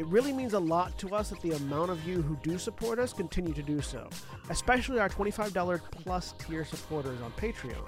[0.00, 2.98] It really means a lot to us that the amount of you who do support
[2.98, 4.08] us continue to do so,
[4.48, 7.86] especially our $25 plus tier supporters on Patreon.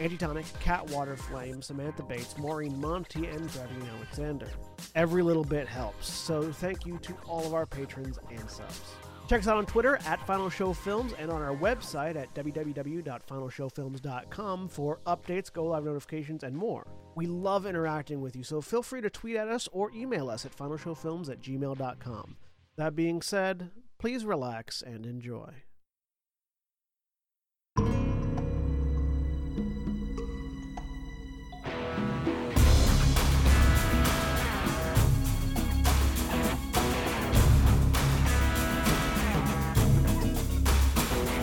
[0.00, 4.48] Antitonic, Kat Waterflame, Samantha Bates, Maureen Montee, and Drevian Alexander.
[4.96, 8.96] Every little bit helps, so thank you to all of our patrons and subs.
[9.28, 14.68] Check us out on Twitter at Final Show Films and on our website at www.finalshowfilms.com
[14.68, 16.84] for updates, go live notifications, and more.
[17.14, 20.44] We love interacting with you, so feel free to tweet at us or email us
[20.44, 22.36] at finalshowfilms at gmail.com.
[22.76, 25.62] That being said, please relax and enjoy.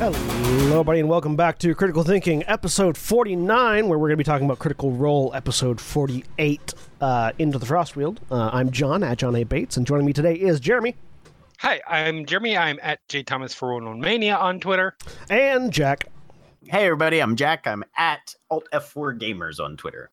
[0.02, 0.18] Hello,
[0.72, 4.46] everybody, and welcome back to Critical Thinking, episode 49, where we're going to be talking
[4.46, 8.18] about Critical Role, episode 48, uh, Into the Frostweald.
[8.32, 9.44] Uh, I'm John, at John A.
[9.44, 10.96] Bates, and joining me today is Jeremy.
[11.60, 12.58] Hi, I'm Jeremy.
[12.58, 14.98] I'm at J Thomas for Mania on Twitter.
[15.30, 16.06] And Jack.
[16.64, 17.68] Hey, everybody, I'm Jack.
[17.68, 20.10] I'm at Alt F4 Gamers on Twitter.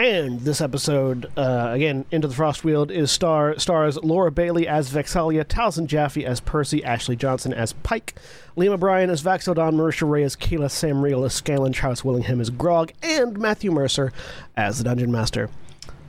[0.00, 5.44] And this episode, uh, again, Into the Frostweald, is star stars Laura Bailey as Vex'ahlia,
[5.44, 8.14] Taliesin Jaffe as Percy, Ashley Johnson as Pike,
[8.56, 12.48] Liam O'Brien as Vax'ildan, Marisha Ray as Keyleth, Sam Riegel as Scanlan, Travis Willingham as
[12.48, 14.10] Grog, and Matthew Mercer
[14.56, 15.50] as the Dungeon Master.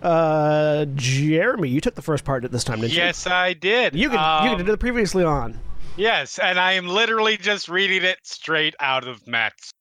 [0.01, 3.03] Uh, Jeremy, you took the first part at this time, didn't yes, you?
[3.03, 3.93] Yes, I did.
[3.93, 5.59] You could um, you do the previously on.
[5.97, 9.73] Yes, and I am literally just reading it straight out of Matt's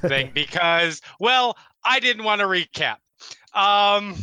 [0.00, 2.96] thing because, well, I didn't want to recap.
[3.54, 4.16] Um,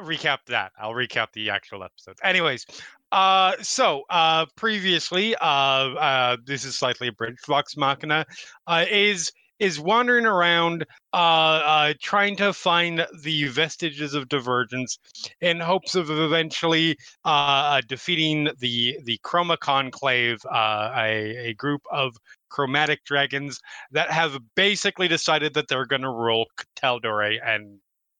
[0.00, 0.72] recap that.
[0.78, 2.20] I'll recap the actual episodes.
[2.22, 2.66] Anyways,
[3.12, 7.46] uh, so uh, previously, uh, uh, this is slightly abridged.
[7.46, 8.26] Vox Machina
[8.66, 14.98] uh, is is wandering around uh, uh, trying to find the vestiges of divergence
[15.40, 21.82] in hopes of eventually uh, uh defeating the the Chroma Conclave, uh, a, a group
[21.90, 22.16] of
[22.50, 23.60] chromatic dragons
[23.92, 27.78] that have basically decided that they're going to rule Tal'Dorei and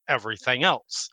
[0.08, 1.08] everything else.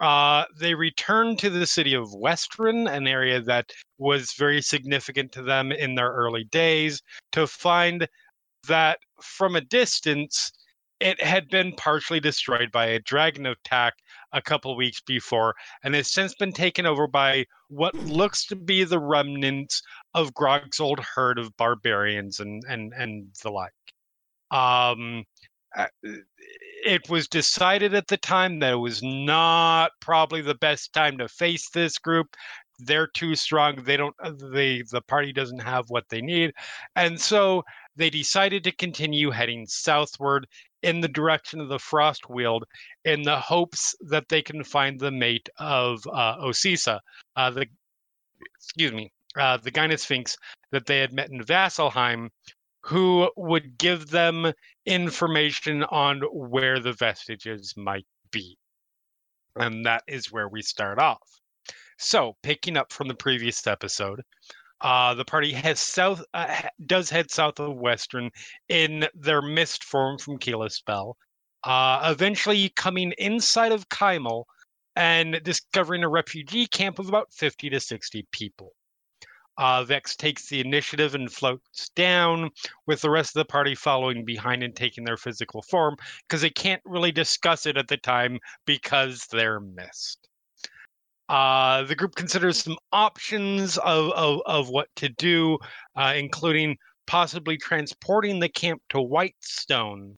[0.00, 5.42] Uh, they returned to the city of Westruun, an area that was very significant to
[5.42, 8.06] them in their early days, to find
[8.68, 10.52] that from a distance,
[11.00, 13.94] it had been partially destroyed by a dragon attack
[14.32, 18.84] a couple weeks before and has since been taken over by what looks to be
[18.84, 19.82] the remnants
[20.14, 23.72] of Grog's old herd of barbarians and, and, and the like.
[24.50, 25.24] Um,
[25.76, 25.86] uh,
[26.84, 31.28] it was decided at the time that it was not probably the best time to
[31.28, 32.28] face this group.
[32.78, 33.82] They're too strong.
[33.82, 36.52] They don't uh, they the party doesn't have what they need.
[36.94, 37.64] And so
[37.96, 40.46] they decided to continue heading southward
[40.82, 42.62] in the direction of the Frostweald
[43.04, 47.00] in the hopes that they can find the mate of uh, Osysa,
[47.34, 47.66] uh, the
[48.56, 50.36] excuse me, uh, the Gynosphinx
[50.70, 52.28] that they had met in Vasselheim,
[52.80, 54.52] who would give them
[54.86, 58.56] information on where the vestiges might be.
[59.56, 61.40] And that is where we start off.
[61.98, 64.22] So, picking up from the previous episode,
[64.80, 68.30] uh, the party has south uh, does head south of Westruun
[68.68, 71.16] in their mist form from Kalispell,
[71.64, 74.44] uh, eventually coming inside of Kymal
[74.94, 78.72] and discovering a refugee camp of about 50 to 60 people.
[79.58, 82.50] Uh, Vex takes the initiative and floats down,
[82.86, 85.96] with the rest of the party following behind and taking their physical form
[86.26, 90.28] because they can't really discuss it at the time because they're mist.
[91.28, 95.58] Uh, the group considers some options of, of, of what to do,
[95.96, 100.16] uh, including possibly transporting the camp to Whitestone.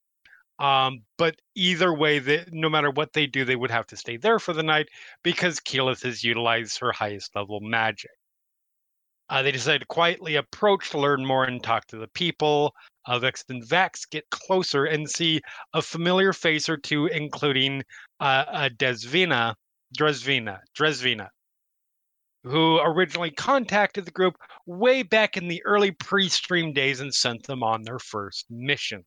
[0.59, 4.19] Um, but either way, they, no matter what they do, they would have to stay
[4.19, 4.89] there for the night
[5.23, 8.11] because Keyleth has utilized her highest level magic.
[9.31, 12.75] Uh, they decide to quietly approach to learn more and talk to the people.
[13.07, 15.41] Uh, Vex and Vax get closer and see
[15.73, 17.83] a familiar face or two, including
[18.19, 19.55] uh, uh Desvina,
[19.97, 21.29] Dresvina, Dresvina,
[22.43, 24.35] who originally contacted the group
[24.67, 29.05] way back in the early pre-stream days and sent them on their first mission.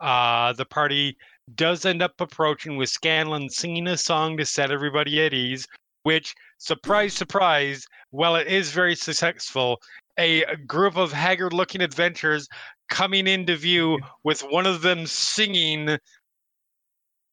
[0.00, 1.16] Uh, the party
[1.54, 5.66] does end up approaching with Scanlan singing a song to set everybody at ease,
[6.08, 9.78] which, surprise, surprise, while it is very successful,
[10.18, 12.48] a, group of haggard-looking adventurers
[12.88, 15.98] coming into view with one of them singing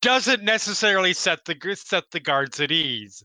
[0.01, 3.24] doesn't necessarily set the set the guards at ease.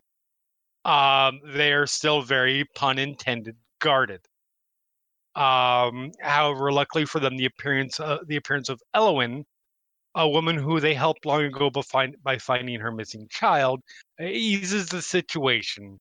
[0.84, 4.20] Um, they are still very pun intended guarded.
[5.34, 9.44] Um, however, luckily for them, the appearance uh, the appearance of Elowin,
[10.14, 13.80] a woman who they helped long ago by, find, by finding her missing child,
[14.20, 15.98] eases the situation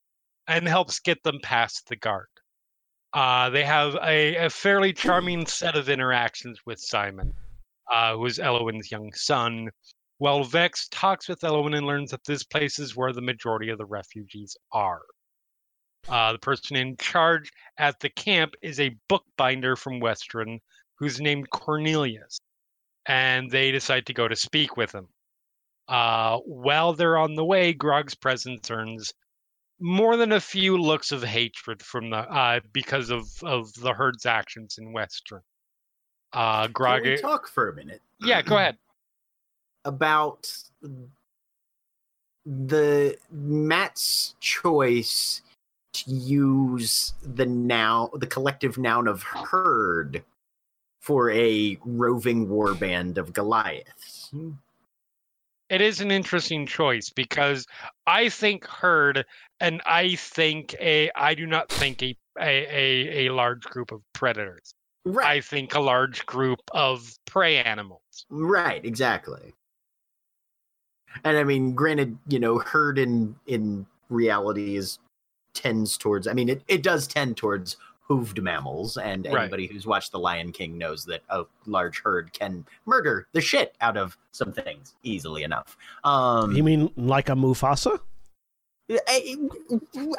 [0.48, 2.26] and helps get them past the guard.
[3.12, 7.32] Uh, they have a, a fairly charming set of interactions with Simon,
[7.92, 9.68] uh, who is Elowin's young son.
[10.18, 13.78] While Vex talks with Elowin and learns that this place is where the majority of
[13.78, 15.02] the refugees are.
[16.08, 20.58] Uh, the person in charge at the camp is a bookbinder from Westruun
[20.96, 22.38] who's named Cornelius,
[23.10, 25.08] and they decide to go to speak with him.
[25.88, 29.12] Uh, while they're on the way, Grog's presence earns
[29.80, 34.26] more than a few looks of hatred from the uh, because of of the herd's
[34.26, 35.40] actions in Westruun.
[36.32, 38.76] Uh, Can we talk for a minute yeah, go ahead.
[39.84, 40.56] about
[42.46, 45.42] the Matt's choice
[45.94, 50.22] to use the noun, the collective noun of herd,
[51.10, 54.30] for a roving warband of Goliaths.
[55.68, 57.66] It is an interesting choice because
[58.06, 59.26] I think herd,
[59.58, 64.02] and I think a I do not think a a a, a large group of
[64.12, 64.72] predators.
[65.04, 68.26] Right, I think a large group of prey animals.
[68.28, 69.52] right, exactly.
[71.24, 75.00] And I mean, granted, you know, herd in in reality is
[75.54, 76.28] tends towards.
[76.28, 77.78] I mean, it, it does tend towards
[78.10, 79.42] hooved mammals, and Right.
[79.42, 83.76] anybody who's watched The Lion King knows that a large herd can murder the shit
[83.80, 85.76] out of some things easily enough.
[86.02, 88.00] Um, You mean like a Mufasa?
[89.06, 89.36] I,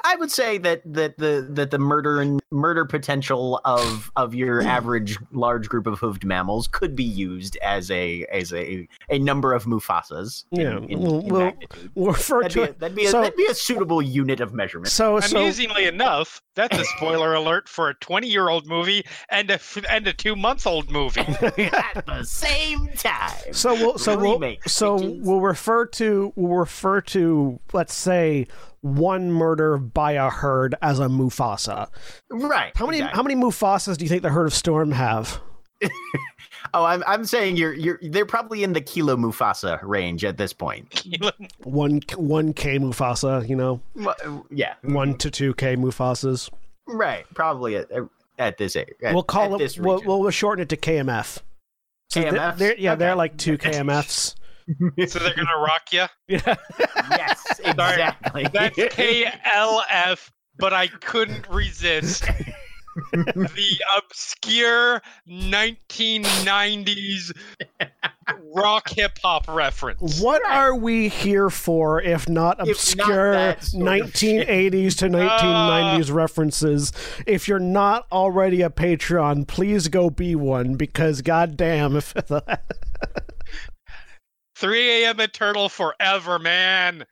[0.03, 4.61] I would say that that the that the murder and murder potential of of your
[4.77, 9.53] average large group of hooved mammals could be used as a as a a number
[9.53, 10.45] of Mufasas.
[10.51, 11.91] in- Yeah, in, well- in well, magnitude.
[11.95, 12.79] We'll refer That'd to be, a, it.
[12.79, 14.87] that'd, be a, so- that'd be a suitable unit of measurement.
[14.89, 19.83] So, so Amusingly enough, that's a spoiler alert for a 20-year-old movie and a f-
[19.89, 21.21] and a two-month-old movie.
[21.21, 23.53] At the same time.
[23.53, 28.47] So we'll so we'll Remake, so we'll refer to we'll refer to let's say
[28.81, 31.87] one murder by a herd as a Mufasa.
[32.29, 32.71] right.
[32.75, 33.15] How many exactly.
[33.17, 35.39] how many Mufasas do you think the herd of Storm have?
[36.73, 40.53] Oh, I'm I'm saying you're you're they're probably in the kilo Mufasa range at this
[40.53, 41.03] point.
[41.63, 44.75] One one K Mufasa, you know, Well, Yeah.
[44.83, 46.49] one to two K Mufasas.
[46.87, 47.25] Right.
[47.33, 47.89] Probably at
[48.37, 48.89] at this age.
[49.03, 49.63] At, we'll call at it.
[49.63, 51.39] this We'll, we'll shorten it to KMF.
[52.09, 54.35] So they're- they're- yeah, they're like two KMFs.
[55.07, 56.05] So they're gonna rock you.
[56.27, 56.55] Yeah.
[57.11, 58.47] yes, exactly.
[58.53, 62.23] That's KLF, but I couldn't resist
[63.13, 67.31] the obscure 1990s
[68.55, 70.21] rock hip hop reference.
[70.21, 75.07] What are we here for if not If not obscure that sort of 1980s to
[75.07, 76.13] 1990s ah.
[76.13, 76.91] references?
[77.25, 82.13] If you're not already a Patreon, please go be one because goddamn if
[84.61, 85.19] 3 a.m.
[85.19, 87.05] Eternal forever, man.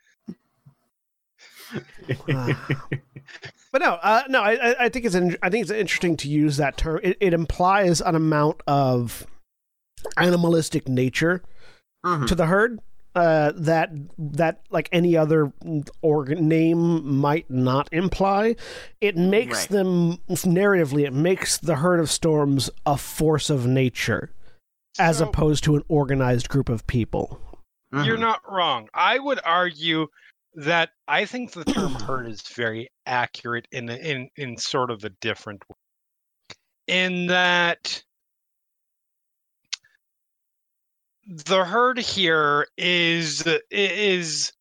[3.72, 6.30] But no, uh, no, I, I- I think it's an, I think it's interesting to
[6.30, 7.00] use that term.
[7.04, 9.28] It, it implies an amount of
[10.18, 11.44] animalistic nature
[12.06, 12.28] Mhm.
[12.28, 12.80] to the herd
[13.16, 15.52] uh, that that like any other
[16.02, 18.56] organ name might not imply.
[19.02, 19.70] It makes Right.
[19.70, 21.06] them narratively.
[21.06, 24.32] It makes the herd of storms a force of nature,
[25.00, 27.42] as So, opposed to an organized group of people.
[27.92, 28.22] You're Mhm.
[28.22, 28.90] not wrong.
[28.94, 30.08] I would argue
[30.54, 35.10] that I think the term herd is very accurate in in in sort of a
[35.10, 35.76] different way.
[36.88, 38.04] In that
[41.28, 44.52] the herd here is is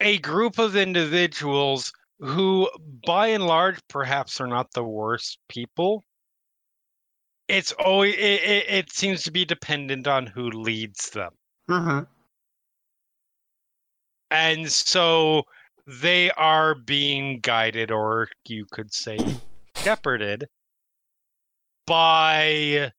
[0.00, 2.70] a group of individuals who
[3.06, 6.04] by and large perhaps are not the worst people
[7.50, 11.32] it's always it, it, it seems to be dependent on who leads them
[11.68, 12.06] Mhm.
[14.30, 15.42] and so
[15.86, 19.18] they are being guided or you could say
[19.76, 20.46] shepherded
[21.86, 22.92] by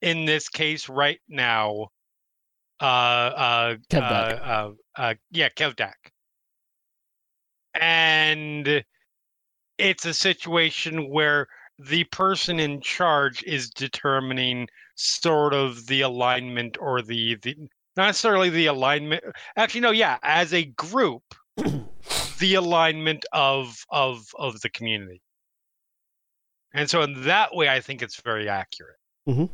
[0.00, 1.88] in this case right now
[2.80, 4.40] uh uh uh, Kevdak.
[4.46, 5.94] uh, uh yeah kevdak
[7.74, 8.84] and
[9.78, 11.46] it's a situation where
[11.78, 17.56] the person in charge is determining sort of the alignment or the the
[17.96, 19.22] not necessarily the alignment
[19.56, 21.22] actually no yeah as a group
[22.38, 25.20] the alignment of of of the community
[26.74, 28.98] And so in that way, I think it's very accurate.
[29.28, 29.46] Mm-hmm.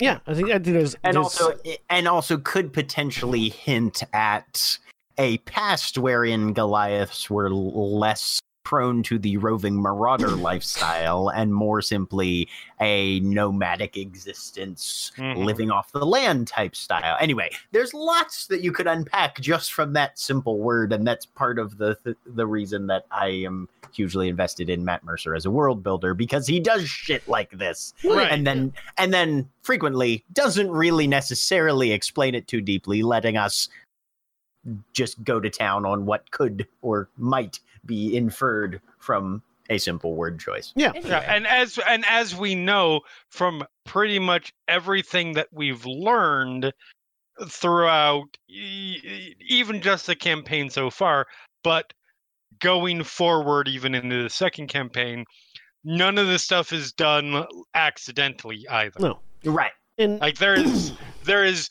[0.00, 4.02] Yeah, I think I think there's and there's- also eh, and also could potentially hint
[4.12, 4.78] at
[5.18, 8.40] a past wherein Goliaths were less
[8.70, 12.46] prone to the roving marauder lifestyle and more simply
[12.80, 15.44] a nomadic existence Mhm.
[15.44, 19.92] living off the land type style anyway there's lots that you could unpack just from
[19.94, 24.28] that simple word and that's part of the the, the reason that i am hugely
[24.28, 28.30] invested in matt mercer as a world builder because he does shit like this Right.
[28.30, 33.68] and then and then frequently doesn't really necessarily explain it too deeply letting us
[34.92, 40.40] just go to town on what could or might be inferred from a simple word
[40.40, 40.92] choice Yeah.
[40.94, 46.72] Yeah, and as and as we know from pretty much everything that we've learned
[47.46, 51.26] throughout even just the campaign so far,
[51.62, 51.92] but
[52.58, 55.24] going forward even into the second campaign,
[55.84, 59.00] none of this stuff is done accidentally either.
[59.00, 59.20] No.
[59.42, 60.92] You're right and Like there is
[61.24, 61.70] there is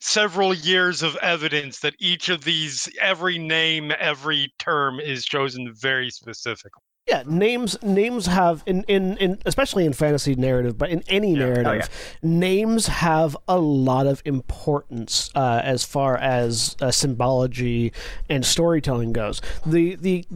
[0.00, 6.10] several years of evidence that each of these every name, every term is chosen very
[6.10, 6.82] specifically.
[7.08, 11.44] yeah, names names have in, in in especially in fantasy narrative, but in any Yeah.
[11.44, 11.88] Oh, narrative,
[12.22, 12.28] yeah.
[12.28, 17.92] names have a lot of importance uh, as far as uh, symbology
[18.28, 19.40] and storytelling goes.
[19.64, 20.26] The the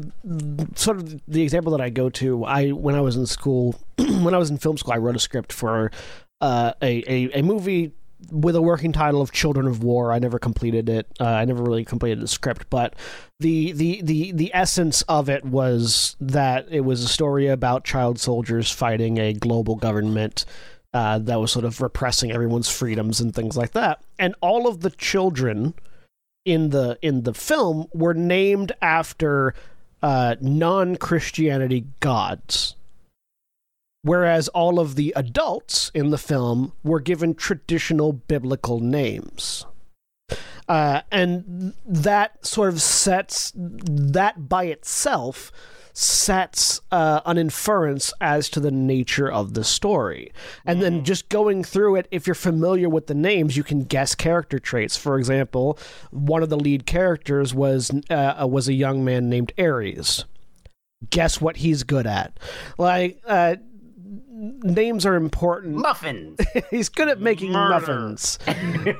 [0.75, 4.35] sort of the example that I go to, I when I was in school, when
[4.35, 5.90] I was in film school, I wrote a script for
[6.40, 7.92] uh, a, a a movie
[8.31, 10.12] with a working title of Children of War.
[10.12, 11.07] I never completed it.
[11.21, 12.95] Uh, I never really completed the script, but
[13.41, 18.19] the, the the the essence of it was that it was a story about child
[18.19, 20.45] soldiers fighting a global government
[20.95, 24.02] uh, that was sort of repressing everyone's freedoms and things like that.
[24.19, 25.75] And all of the children
[26.45, 29.55] in the in the film were named after
[30.02, 32.76] uh, non Christianity gods
[34.03, 39.67] whereas all of the adults in the film were given traditional biblical names.
[40.69, 45.51] Uh, and that sort of sets that by itself
[45.93, 50.33] sets uh, an inference as to the nature of the story.
[50.65, 54.15] And then just going through it, if you're familiar with the names, you can guess
[54.15, 54.97] character traits.
[54.97, 55.79] For example,
[56.11, 60.25] one of the lead characters was uh, was a young man named Ares.
[61.11, 62.39] Guess what he's good at?
[62.79, 63.57] Like uh,
[64.63, 65.77] names are important.
[65.77, 66.39] muffins
[66.71, 67.71] He's good at making Murder.
[67.71, 68.39] muffins.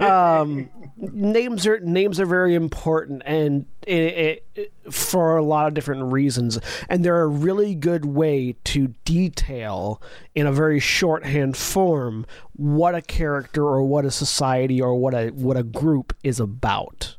[0.01, 6.13] um, names are names are very important, and it, it, for a lot of different
[6.13, 6.59] reasons.
[6.89, 10.01] And they're a really good way to detail
[10.35, 15.31] in a very shorthand form what a character or what a society or what a
[15.31, 17.17] what a group is about.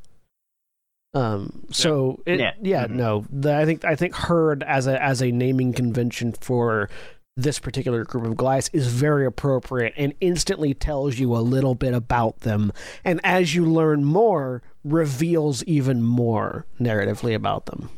[1.16, 1.66] Um.
[1.70, 2.88] So it, yeah, Yeah.
[2.88, 2.92] Mhm.
[2.92, 3.26] no.
[3.30, 6.90] The, I think I think herd as a as a naming convention for
[7.36, 11.94] this particular group of Goliaths is very appropriate and instantly tells you a little bit
[11.94, 12.72] about them.
[13.04, 17.90] And as you learn more, reveals even more narratively about them.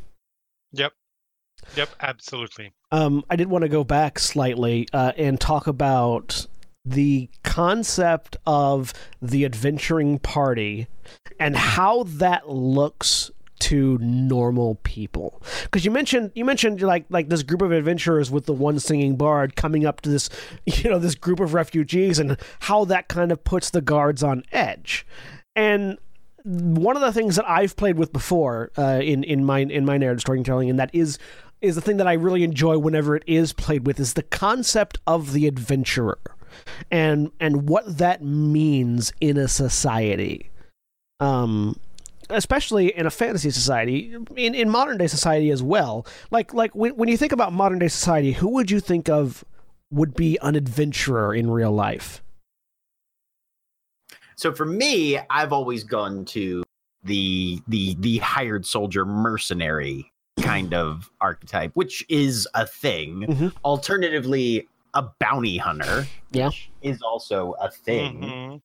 [0.71, 0.93] Yep.
[1.75, 2.73] Yep, absolutely.
[2.91, 6.45] Um, I did want to go back slightly uh, and talk about
[6.85, 10.87] the concept of the adventuring party
[11.39, 15.41] and how that looks to normal people.
[15.63, 19.15] Because you mentioned you mentioned like like this group of adventurers with the one singing
[19.15, 20.29] bard coming up to this
[20.65, 24.43] you know this group of refugees and how that kind of puts the guards on
[24.51, 25.05] edge.
[25.55, 25.97] And
[26.45, 29.97] one of the things that I've played with before uh, in in my in my
[29.97, 31.17] narrative storytelling, and that is
[31.61, 34.99] is the thing that I really enjoy whenever it is played with, is the concept
[35.07, 36.19] of the adventurer,
[36.91, 40.51] and and what that means in a society,
[41.19, 41.79] um,
[42.29, 46.05] especially in a fantasy society, in in modern day society as well.
[46.31, 49.43] Like like when when you think about modern day society, who would you think of
[49.91, 52.21] would be an adventurer in real life?
[54.35, 56.63] So for me, I've always gone to
[57.03, 63.21] the the the hired soldier mercenary kind of archetype, which is a thing.
[63.27, 63.53] Mhm.
[63.63, 66.49] Alternatively, a bounty hunter, Yeah.
[66.81, 68.21] is also a thing.
[68.21, 68.61] Mhm.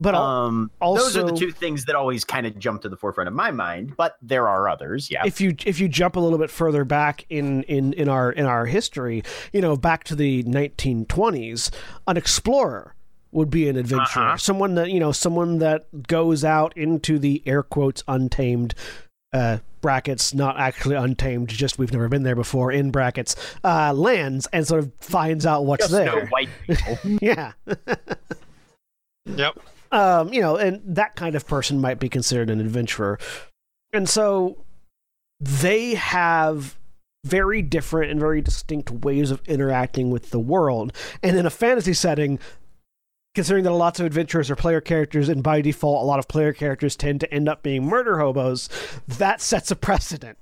[0.00, 2.96] But al- Um, those are the two things that always kind of jump to the
[2.96, 3.94] forefront of my mind.
[3.96, 5.10] But there are others.
[5.10, 5.22] Yeah.
[5.26, 8.46] if you if you jump a little bit further back in in in our in
[8.46, 11.70] our history, you know, back to the 1920s,
[12.06, 12.94] an explorer
[13.32, 14.36] would be an adventurer, Uh-huh.
[14.36, 18.74] someone that you know, someone that goes out into the air quotes untamed
[19.34, 24.46] uh, brackets, not actually untamed, just we've never been there before in brackets, uh, lands
[24.54, 26.26] and sort of finds out what's Just no there.
[26.28, 26.98] white people.
[27.20, 27.52] Yeah.
[29.26, 29.58] Yep.
[29.92, 33.18] Um, you know, and that kind of person might be considered an adventurer.
[33.92, 34.64] And so
[35.40, 36.76] they have
[37.24, 40.92] very different and very distinct ways of interacting with the world.
[41.22, 42.38] And in a fantasy setting,
[43.34, 46.52] considering that lots of adventurers are player characters and by default a lot of player
[46.52, 48.68] characters tend to end up being murder hobos,
[49.06, 50.38] that sets a precedent.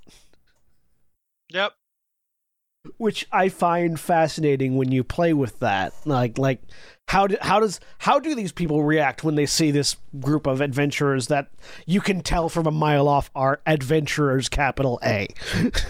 [1.50, 1.72] Yep.
[2.98, 5.94] Which I find fascinating when you play with that.
[6.04, 6.60] Like like
[7.08, 10.60] how do, how does how do these people react when they see this group of
[10.60, 11.48] adventurers that
[11.86, 15.28] you can tell from a mile off are adventurers capital A?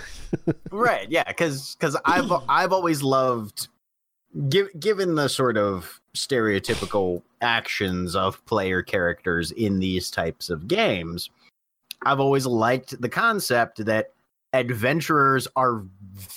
[0.70, 3.68] right, yeah, cuz cuz I've I've always loved
[4.48, 11.30] give, given the sort of stereotypical actions of player characters in these types of games,
[12.02, 14.12] I've always liked the concept that
[14.56, 15.84] adventurers are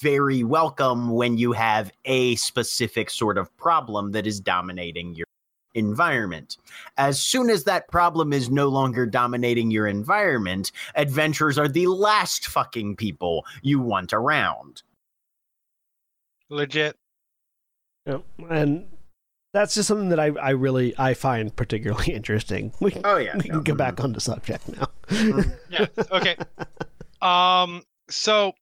[0.01, 5.25] very welcome when you have a specific sort of problem that is dominating your
[5.73, 6.57] environment.
[6.97, 12.47] As soon as that problem is no longer dominating your environment, adventurers are the last
[12.47, 14.83] fucking people you want around.
[16.49, 16.95] Legit.
[18.05, 18.23] Yep.
[18.49, 18.87] And
[19.53, 22.73] that's just something that I, I really I find particularly interesting.
[22.79, 23.79] We, oh yeah, we can no, get mhm.
[23.79, 24.87] back on the subject now.
[25.69, 25.85] Yeah.
[26.11, 26.35] Okay.
[27.21, 27.83] um.
[28.09, 28.53] So,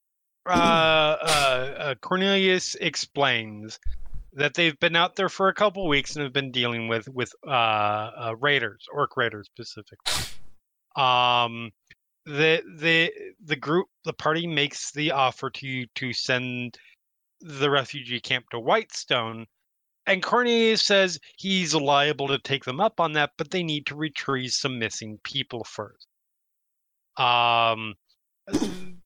[0.45, 3.79] uh, uh, uh, Cornelius explains
[4.33, 7.33] that they've been out there for a couple weeks and have been dealing with with
[7.45, 10.23] uh, uh raiders, orc raiders specifically.
[10.95, 11.71] Um,
[12.25, 13.11] the the
[13.43, 16.77] the group, the party makes the offer to to send
[17.41, 19.45] the refugee camp to Whitestone.
[20.05, 23.95] And Cornelius says he's liable to take them up on that, but they need to
[23.95, 26.07] retrieve some missing people first.
[27.17, 27.95] Um,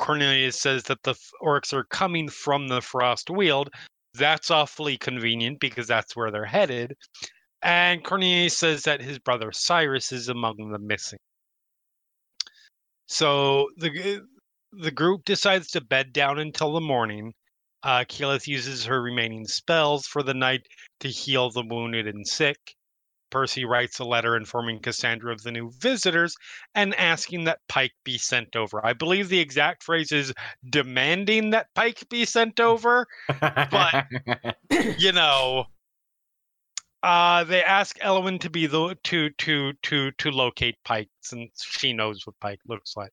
[0.00, 3.68] Cornelius says that the orcs are coming from the Frost Weald.
[4.14, 6.96] That's awfully convenient because that's where they're headed.
[7.60, 11.18] And Cornelius says that his brother Cyrus is among the missing.
[13.08, 14.22] So the
[14.72, 17.34] the group decides to bed down until the morning.
[17.82, 20.62] Uh, Keyleth uses her remaining spells for the night
[21.00, 22.56] to heal the wounded and sick.
[23.30, 26.36] Percy writes a letter informing Cassandra of the new visitors
[26.74, 28.84] and asking that Pike be sent over.
[28.84, 30.32] I believe the exact phrase is
[30.68, 33.06] demanding that Pike be sent over.
[33.40, 34.06] But-
[34.98, 35.66] you know,
[37.02, 41.92] uh, they ask Elwyn to be the to to to to locate Pike since she
[41.92, 43.12] knows what Pike looks like.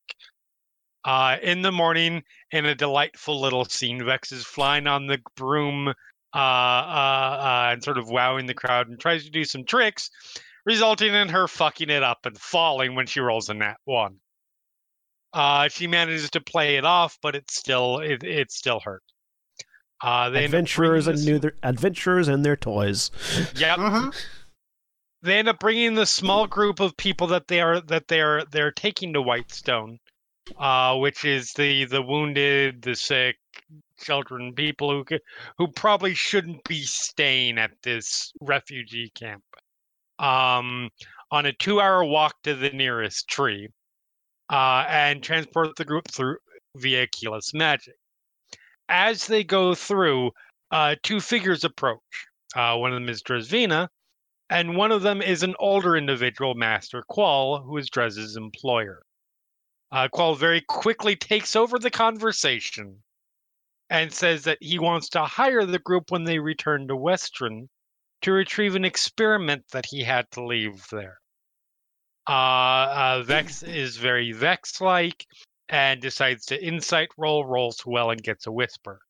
[1.04, 5.94] Uh, in the morning, in a delightful little scene, Vex is flying on the broom
[6.34, 10.10] uh, uh, uh, and sort of wowing the crowd and tries to do some tricks,
[10.66, 14.16] resulting in her fucking it up and falling when she rolls a nat one.
[15.32, 19.02] Uh, she manages to play it off, but it's still it, it still hurt.
[20.02, 23.10] Uh, they adventurers and new their, adventurers and their toys.
[23.56, 23.78] Yep.
[23.78, 24.24] Mhm.
[25.22, 28.44] They end up bringing the small group of people that they are that they are
[28.44, 29.98] they're taking to Whitestone,
[30.58, 33.36] uh, which is the the wounded, the sick,
[33.98, 35.04] children, people who
[35.58, 39.42] who probably shouldn't be staying at this refugee camp.
[40.18, 40.90] Um,
[41.30, 43.68] on a two-hour walk to the nearest tree,
[44.50, 46.38] uh, and transport the group through
[46.76, 47.94] via Keyleth's magic.
[48.88, 50.32] As they go through,
[50.70, 52.26] uh, two figures approach.
[52.56, 53.88] Uh, one of them is Dresvina,
[54.50, 59.02] and one of them is an older individual, Master Qual, who is Drez's employer.
[59.90, 63.02] Uh, Qual very quickly takes over the conversation
[63.90, 67.68] and says that he wants to hire the group when they return to Westruun
[68.22, 71.18] to retrieve an experiment that he had to leave there.
[72.28, 75.26] Uh, uh, Vex is very Vex like
[75.68, 79.00] and decides to insight roll, rolls well, and gets a whisper.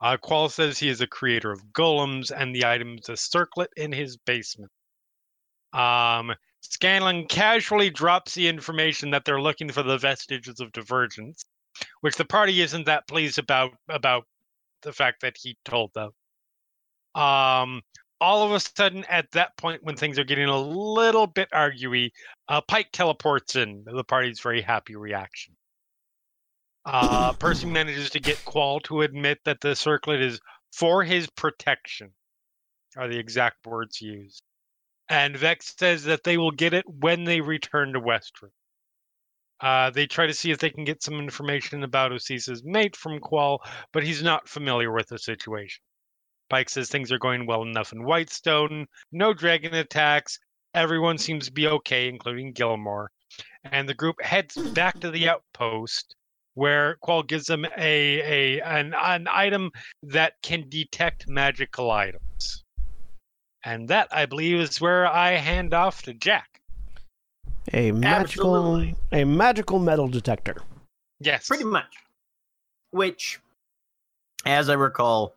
[0.00, 3.70] Uh, Qual says he is a creator of golems, and the item is a circlet
[3.76, 4.70] in his basement.
[5.72, 11.44] Um, Scanlan casually drops the information that they're looking for the vestiges of divergence,
[12.00, 14.24] which the party isn't that pleased about about
[14.82, 16.10] the fact that he told them.
[17.14, 17.82] Um,
[18.20, 22.10] all of a sudden, at that point, when things are getting a little bit arguey,
[22.48, 23.84] uh, Pike teleports in.
[23.84, 25.54] The party's very happy reaction.
[26.84, 30.40] Uh, Percy manages to get Qual to admit that the circlet is
[30.72, 32.12] for his protection,
[32.96, 34.42] are the exact words used.
[35.08, 38.50] And Vex says that they will get it when they return to Westruun.
[39.60, 43.20] Uh, they try to see if they can get some information about Osysa's mate from
[43.20, 45.82] Qual, but he's not familiar with the situation.
[46.50, 50.38] Pike says things are going well enough in Whitestone, no dragon attacks,
[50.74, 53.10] everyone seems to be okay, including Gilmore.
[53.64, 56.14] And the group heads back to the outpost
[56.54, 59.70] where Qual gives them a, a an, an item
[60.02, 62.64] that can detect magical items.
[63.66, 66.60] And that, I believe, is where I hand off to Jack.
[67.72, 68.94] A magical Absolutely.
[69.10, 70.54] a magical metal detector.
[71.18, 71.48] Yes.
[71.48, 71.92] Pretty much.
[72.92, 73.40] which,
[74.46, 75.34] as I recall,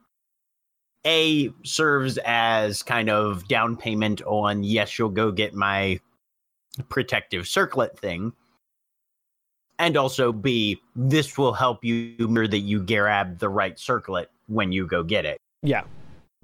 [1.08, 6.00] A serves as kind of down payment on yes, you'll go get my
[6.88, 8.32] protective circlet thing.
[9.80, 14.72] And also B, this will help you ensure that you grab the right circlet when
[14.72, 15.40] you go get it.
[15.64, 15.84] Yeah.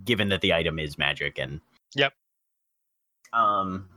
[0.03, 1.61] Given that the item is magic and Yep.
[3.35, 3.89] Um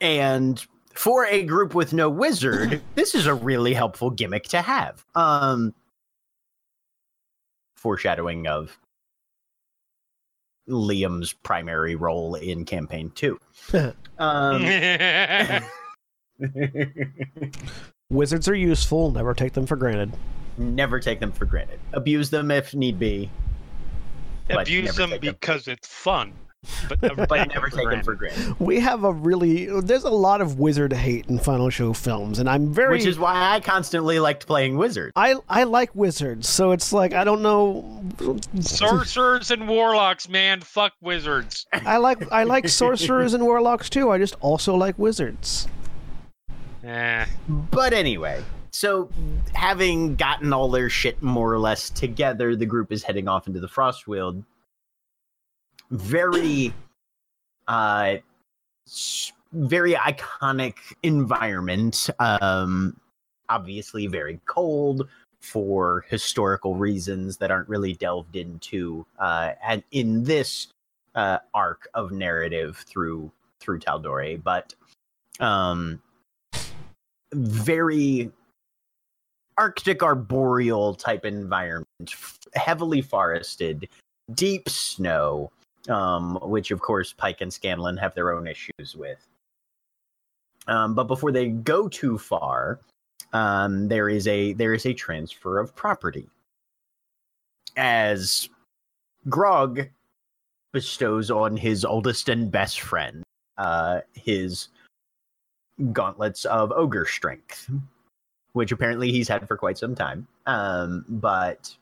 [0.00, 5.04] and for a group with no wizard, this is a really helpful gimmick to have.
[5.14, 5.74] Um
[7.76, 8.78] foreshadowing of
[10.68, 13.38] Liam's primary role in campaign 2.
[14.18, 14.62] um
[18.10, 19.10] Wizards are useful.
[19.10, 20.12] Never take them for granted.
[20.58, 21.78] never take them for granted.
[21.92, 23.30] Abuse them if need be,
[24.50, 26.32] Abuse them take them- because it's fun,
[26.88, 28.04] but never, but never them take them granted.
[28.04, 28.60] for granted.
[28.60, 32.48] We have a really there's a lot of wizard hate in Final Show films, and
[32.48, 35.12] I'm very Which is why I constantly liked playing wizard.
[35.16, 38.02] I I like wizards, so it's like I don't know.
[38.60, 40.60] Sorcerers and warlocks, man.
[40.60, 41.66] Fuck wizards.
[41.72, 44.10] I like I like sorcerers and warlocks too.
[44.10, 45.68] I just also like wizards.
[46.84, 47.26] Eh.
[47.48, 49.10] But anyway, so
[49.54, 53.58] having gotten all their shit more or less together, the group is heading off into
[53.58, 54.44] the Frostweald.
[55.90, 56.72] Very,
[57.68, 58.16] uh,
[59.52, 62.10] very iconic environment.
[62.18, 62.98] Um,
[63.48, 65.08] obviously very cold
[65.40, 69.06] for historical reasons that aren't really delved into.
[69.18, 70.68] Uh, and in this
[71.14, 74.74] uh, arc of narrative through through Tal'Dorei, but
[75.40, 76.00] um
[77.32, 78.30] very
[79.58, 82.14] arctic arboreal type environment
[82.54, 83.88] heavily forested
[84.34, 85.50] deep snow
[85.88, 89.26] um, which of course pike and scanlan have their own issues with
[90.68, 92.80] um, but before they go too far
[93.32, 96.28] um, there is a there is a transfer of property
[97.76, 98.48] as
[99.28, 99.88] grog
[100.72, 103.22] bestows on his oldest and best friend
[103.58, 104.68] uh, his
[105.92, 107.70] gauntlets of ogre strength,
[108.52, 110.26] which apparently he's had for quite some time.
[110.46, 111.74] Um, but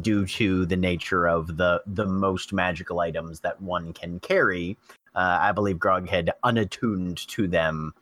[0.00, 4.76] due to the nature of the the most magical items that one can carry,
[5.14, 7.94] uh, I believe Grog had unattuned to them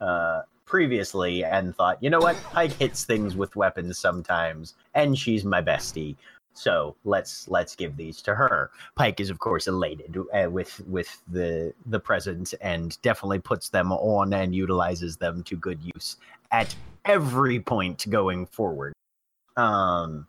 [0.00, 5.44] uh, previously and thought, you know what, Pike hits things with weapons sometimes, and she's
[5.44, 6.16] my bestie.
[6.54, 8.70] So let's let's give these to her.
[8.94, 13.92] Pike is of course elated uh, with with the the present and definitely puts them
[13.92, 16.16] on and utilizes them to good use
[16.52, 18.94] at every point going forward.
[19.56, 20.26] Um,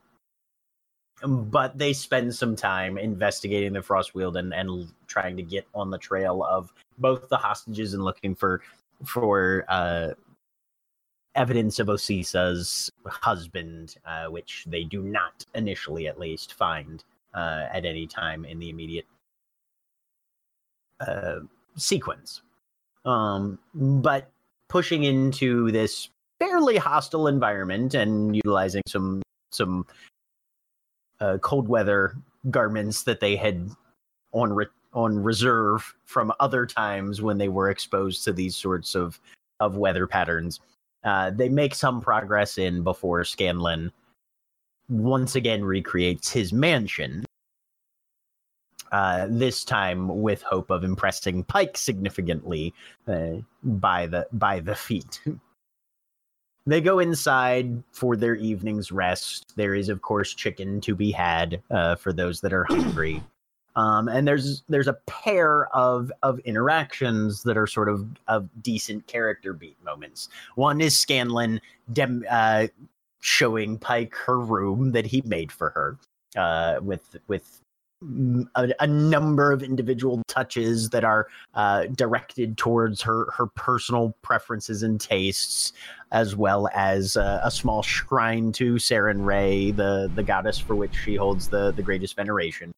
[1.26, 5.98] but they spend some time investigating the Frostweald and, and trying to get on the
[5.98, 8.62] trail of both the hostages and looking for
[9.04, 10.10] for uh,
[11.36, 17.04] evidence of Osysa's husband, uh, which they do not initially, at least, find
[17.34, 19.06] uh, at any time in the immediate
[21.00, 21.40] uh,
[21.76, 22.42] sequence.
[23.06, 24.30] Um, but
[24.68, 29.86] pushing into this fairly hostile environment and utilizing some some
[31.20, 32.16] uh, cold weather
[32.50, 33.70] garments that they had
[34.34, 39.20] on re- on reserve from other times when they were exposed to these sorts of
[39.60, 40.60] of weather patterns.
[41.04, 43.92] Uh, they make some progress in before Scanlan
[44.90, 47.26] once again recreates his mansion.
[48.92, 52.74] Uh, this time with hope of impressing Pike significantly
[53.08, 55.22] uh, by the by the feat.
[56.68, 59.54] they go inside for their evening's rest.
[59.56, 63.24] There is, of course, chicken to be had uh, for those that are hungry.
[63.78, 69.06] Um, and there's there's a pair of of interactions that are sort of of decent
[69.06, 70.30] character beat moments.
[70.56, 71.62] One is Scanlan
[71.94, 72.68] dem- uh,
[73.20, 75.98] showing Pike her room that he made for her,
[76.36, 77.62] uh, with with
[78.56, 84.84] a, a number of individual touches that are uh, directed towards her her personal preferences
[84.84, 85.74] and tastes,
[86.12, 91.16] as well as uh, a small shrine to Sarenrae, the the goddess for which she
[91.16, 92.72] holds the the greatest veneration.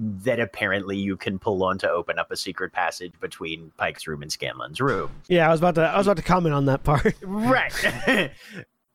[0.00, 4.22] That apparently you can pull on to open up a secret passage between Pike's room
[4.22, 5.08] and Scanlan's room.
[5.28, 7.14] Yeah, I was about to I was about to comment on that part.
[7.22, 8.32] Right.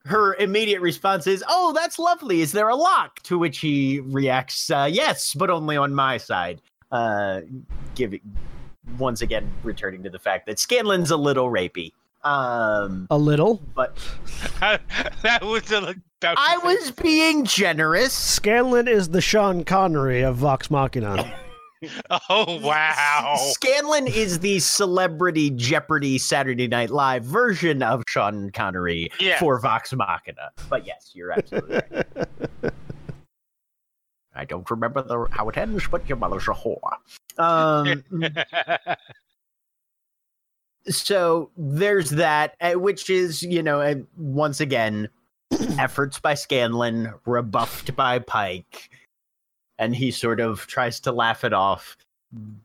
[0.06, 2.40] Her immediate response is, "Oh, that's lovely.
[2.40, 6.60] Is there a lock?" To which he reacts, uh, "Yes, but only on my side."
[6.90, 7.40] Uh,
[7.94, 8.20] giving
[8.98, 11.92] once again returning to the fact that Scanlan's a little rapey.
[12.24, 13.62] Um, A little.
[13.74, 13.96] but
[14.60, 15.94] that was a.
[16.20, 18.12] That I was being generous.
[18.12, 21.32] Scanlan is the Sean Connery of Vox Machina.
[22.28, 23.36] Oh wow!
[23.54, 30.50] Scanlan is the celebrity Jeopardy Saturday Night Live version of Sean Connery for Vox Machina.
[30.68, 32.06] But yes, you're absolutely right.
[34.34, 36.96] I don't remember the, how it ends, but your mother's a whore.
[37.38, 38.04] Um,
[40.88, 45.08] so there's that, uh, which is, you know, once again,
[45.78, 48.90] efforts by Scanlan, rebuffed by Pike,
[49.80, 51.96] and he sort of tries to laugh it off.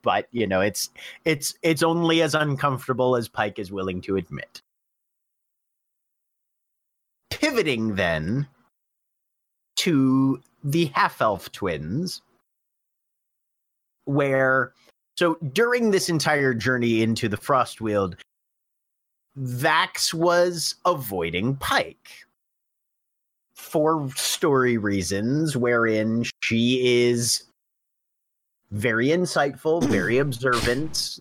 [0.04, 0.92] But you know, it's
[1.24, 4.62] it's it's only as uncomfortable as Pike is willing to admit.
[7.32, 8.48] Pivoting then
[9.78, 12.22] to the half elf twins,
[14.04, 14.74] where
[15.18, 18.20] so during this entire journey into the Frostweald,
[19.40, 22.25] Vax was avoiding Pike
[23.66, 27.44] for story reasons, wherein she is
[28.72, 31.20] very insightful, very observant,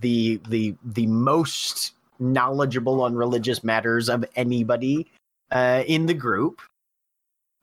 [0.00, 5.10] the the the most knowledgeable on religious matters of anybody
[5.50, 6.60] uh, in the group.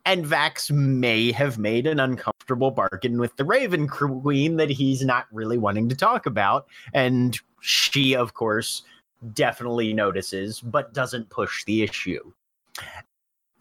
[0.06, 5.28] And Vax may have made an uncomfortable bargain with the Raven Queen that he's not
[5.32, 6.66] really wanting to talk about.
[6.94, 8.84] And she, of course,
[9.34, 12.32] definitely notices, but doesn't push the issue.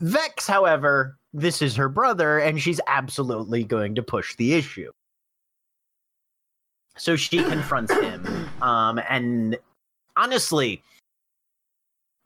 [0.01, 4.91] Vex, however, this is her brother, and she's absolutely going to push the issue.
[6.97, 8.27] So she confronts him,
[8.63, 9.59] um, and
[10.17, 10.83] honestly,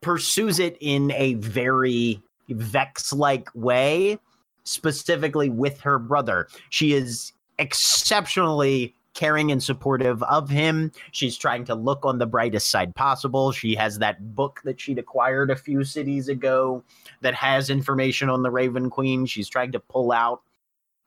[0.00, 4.18] pursues it in a very Vex like way,
[4.64, 6.48] specifically with her brother.
[6.70, 10.92] She is exceptionally caring and supportive of him.
[11.12, 13.52] She's trying to look on the brightest side possible.
[13.52, 16.82] She has that book that she'd acquired a few cities ago
[17.20, 19.26] that has information on the Raven Queen.
[19.26, 20.42] She's trying to pull out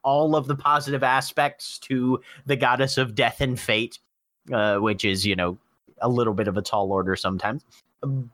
[0.03, 3.99] all of the positive aspects to the goddess of death and fate,
[4.51, 5.57] uh, which is, you know,
[6.01, 7.63] a little bit of a tall order sometimes,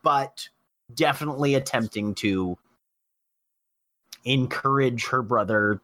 [0.01, 0.49] but
[0.95, 2.57] definitely attempting to
[4.25, 5.79] encourage her brother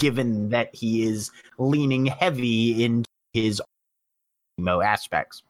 [0.00, 3.60] given that he is leaning heavy into his
[4.58, 5.42] emo aspects.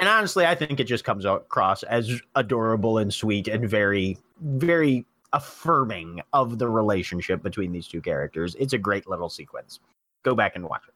[0.00, 5.06] And honestly, I think it just comes across as adorable and sweet and very, very
[5.32, 8.56] affirming of the relationship between these two characters.
[8.58, 9.80] It's a great little sequence.
[10.24, 10.94] Go back and watch it.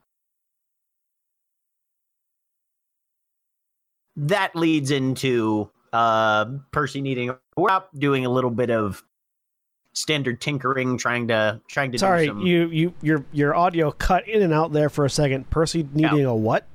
[4.17, 9.03] That leads into uh, Percy needing We're up, doing a little bit of
[9.99, 11.99] standard tinkering, trying to trying to.
[11.99, 15.09] Sorry, do some, you you your your audio cut in and out there for a
[15.09, 15.49] second.
[15.49, 16.65] Percy needing a what?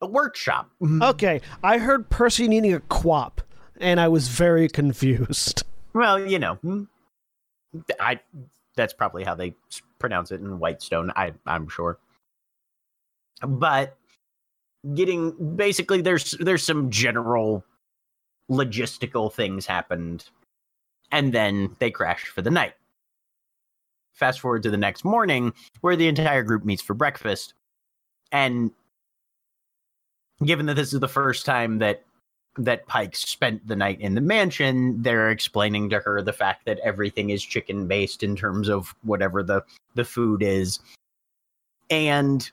[0.00, 0.70] a workshop.
[0.82, 3.40] Okay, I heard Percy needing a quap,
[3.80, 5.64] and I was very confused.
[5.92, 6.84] Well, you know, hmm,
[7.98, 8.20] I
[8.76, 9.54] that's probably how they
[9.98, 11.12] pronounce it in Whitestone.
[11.16, 11.98] I I'm sure.
[13.42, 13.96] But
[14.94, 17.64] getting basically there's there's some general
[18.50, 20.28] logistical things happened
[21.12, 22.74] and then they crash for the night.
[24.12, 27.54] Fast forward to the next morning where the entire group meets for breakfast
[28.32, 28.70] and
[30.44, 32.02] given that this is the first time that
[32.56, 36.80] that Pike spent the night in the mansion, they're explaining to her the fact that
[36.80, 39.62] everything is chicken based in terms of whatever the
[39.94, 40.80] the food is.
[41.90, 42.50] And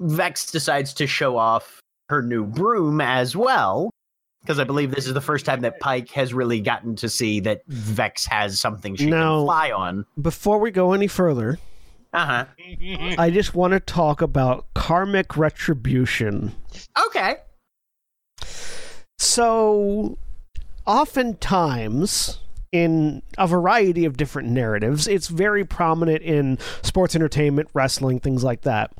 [0.00, 3.90] Vex decides to show off her new broom as well
[4.42, 7.40] because I believe this is the first time that Pike has really gotten to see
[7.40, 10.04] that Vex has something she Now- can fly on.
[10.20, 11.58] Before we go any further,
[12.12, 12.44] Uh-huh.
[13.18, 16.52] I just want to talk about karmic retribution.
[17.06, 17.36] Okay.
[19.18, 20.18] So,
[20.86, 22.38] oftentimes
[22.72, 28.62] in a variety of different narratives, it's very prominent in sports entertainment, wrestling, things like
[28.62, 28.90] that.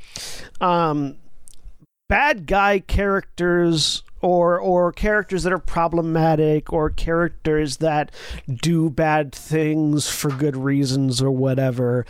[0.61, 1.17] Um,
[2.09, 8.11] bad guy characters or or characters that are problematic or characters that
[8.49, 12.07] do bad things for good reasons or whatever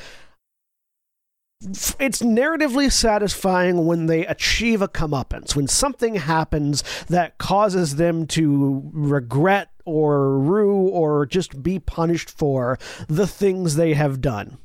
[2.01, 8.91] it's narratively satisfying when they achieve a comeuppance, when something happens that causes them to
[8.93, 14.59] regret or rue or just be punished for the things they have done.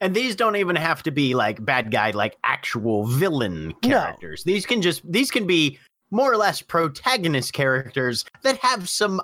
[0.00, 3.88] And these don't even have to be like bad guy, like actual villain No.
[3.88, 4.44] characters.
[4.44, 5.78] These can just these can be
[6.10, 9.20] more or less protagonist characters that have some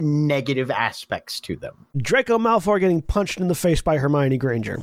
[0.00, 1.86] negative aspects to them.
[1.96, 4.82] Draco Malfoy getting punched in the face by Hermione Granger.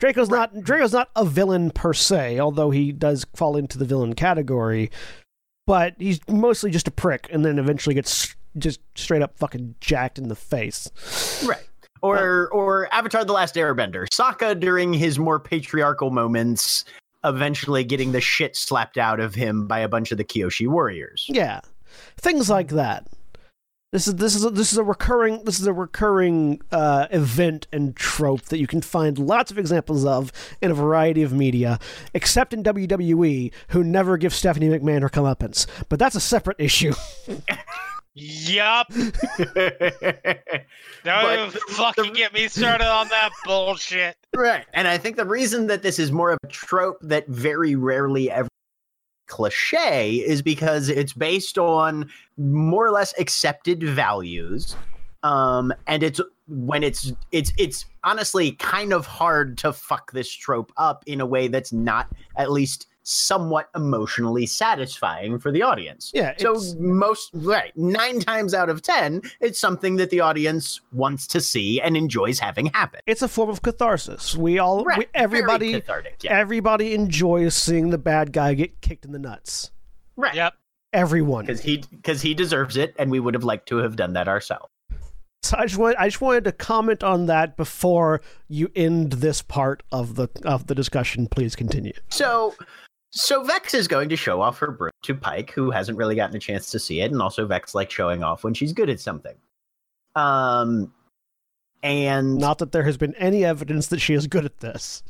[0.00, 4.14] Draco's not Draco's not a villain per se, although he does fall into the villain
[4.14, 4.90] category.
[5.64, 10.18] But he's mostly just a prick, and then eventually gets just straight up fucking jacked
[10.18, 10.90] in the face.
[11.46, 11.68] Right.
[12.02, 14.08] Or or Avatar the Last Airbender.
[14.08, 16.84] Sokka during his more patriarchal moments
[17.24, 21.26] eventually getting the shit slapped out of him by a bunch of the Kyoshi warriors.
[21.28, 21.60] Yeah,
[22.16, 23.06] things like that.
[23.92, 27.66] This is this is a, this is a recurring this is a recurring uh, event
[27.74, 30.32] and trope that you can find lots of examples of
[30.62, 31.78] in a variety of media,
[32.14, 35.66] except in WWE, who never give Stephanie McMahon her comeuppance.
[35.90, 36.94] But that's a separate issue.
[38.14, 38.88] Yup.
[38.92, 39.12] Don't
[41.04, 44.16] But even the- fucking get me started on that bullshit.
[44.36, 44.66] Right.
[44.74, 48.30] And I think the reason that this is more of a trope that very rarely
[48.30, 48.48] ever
[49.28, 54.76] cliche is because it's based on more or less accepted values.
[55.22, 60.72] Um, and it's when it's it's it's honestly kind of hard to fuck this trope
[60.76, 66.10] up in a way that's not at least somewhat emotionally satisfying for the audience.
[66.14, 71.26] Yeah, So most right, nine times out of ten, it's something that the audience wants
[71.28, 73.00] to see and enjoys having happen.
[73.06, 74.36] It's a form of catharsis.
[74.36, 74.98] We all Right.
[74.98, 76.38] we, everybody cathartic, yeah.
[76.38, 79.70] everybody enjoys seeing the bad guy get kicked in the nuts.
[80.16, 80.34] right.
[80.34, 80.54] Yep.
[80.92, 81.46] Everyone.
[81.46, 84.28] because he because he deserves it, and we would have liked to have done that
[84.28, 84.68] ourselves.
[85.42, 89.40] So I just want I just wanted to comment on that before you end this
[89.42, 91.26] part of the of the discussion.
[91.26, 91.94] Please continue.
[92.10, 92.54] So,
[93.12, 96.34] so Vex is going to show off her broom to Pike, who hasn't really gotten
[96.36, 99.00] a chance to see it, and also Vex likes showing off when she's good at
[99.00, 99.34] something.
[100.16, 100.92] Um,
[101.82, 105.02] and Not that there has been any evidence that she is good at this.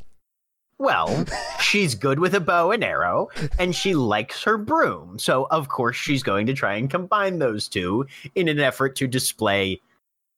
[0.78, 1.24] well,
[1.60, 5.18] she's good with a bow and arrow, and she likes her broom.
[5.18, 9.06] So of course she's going to try and combine those two in an effort to
[9.06, 9.80] display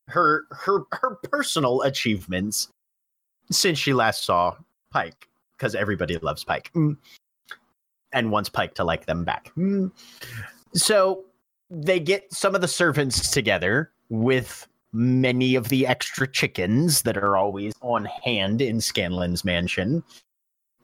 [0.08, 2.68] her her her personal achievements
[3.50, 4.54] since she last saw
[4.90, 6.70] Pike, because everybody loves Pike.
[8.14, 9.52] And wants Pike to like them back.
[9.58, 9.90] Mm.
[10.72, 11.24] So
[11.70, 17.36] they get some of the servants together with many of the extra chickens that are
[17.36, 20.02] always on hand in Scanlan's mansion.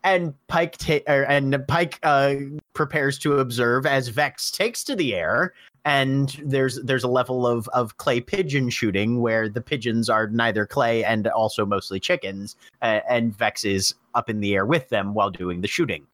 [0.02, 2.34] And Pike ta- er, and Pike uh,
[2.72, 5.52] prepares to observe as Vex takes to the air,
[5.84, 10.64] and there's there's a level of of clay pigeon shooting where the pigeons are neither
[10.64, 15.12] clay and also mostly chickens, uh, and Vex is up in the air with them
[15.12, 16.06] while doing the shooting.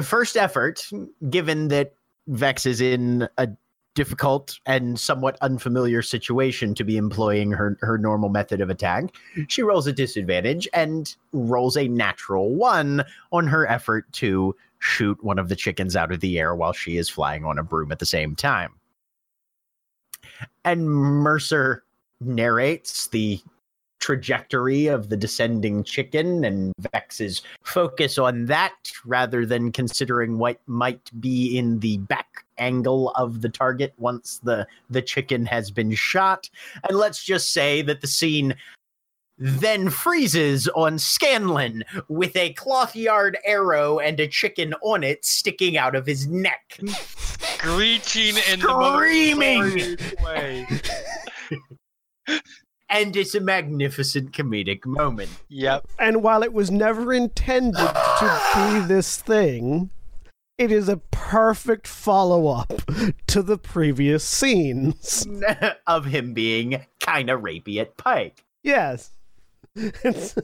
[0.00, 0.88] First effort,
[1.28, 1.94] given that
[2.28, 3.48] Vex is in a
[3.94, 9.14] difficult and somewhat unfamiliar situation to be employing her, her normal method of attack,
[9.48, 15.38] she rolls a disadvantage and rolls a natural one on her effort to shoot one
[15.38, 17.98] of the chickens out of the air while she is flying on a broom at
[17.98, 18.72] the same time.
[20.64, 21.84] And Mercer
[22.20, 23.40] narrates the
[24.02, 28.74] trajectory of the descending chicken and Vex's focus on that
[29.06, 34.66] rather than considering what might be in the back angle of the target once the
[34.90, 36.50] the chicken has been shot
[36.88, 38.54] and let's just say that the scene
[39.38, 45.76] then freezes on Scanlan with a cloth yard arrow and a chicken on it sticking
[45.76, 46.78] out of his neck.
[47.40, 49.96] Screeching in Screaming!
[52.92, 53.04] the most way.
[53.04, 55.30] And it's a magnificent comedic moment.
[55.48, 55.88] Yep.
[55.98, 59.90] And while it was never intended to be this thing,
[60.58, 62.82] it is a perfect follow up
[63.26, 65.26] to the previous scenes.
[65.86, 68.44] of him being kind of rapey at Pike.
[68.62, 69.10] Yes.
[69.74, 70.36] It's,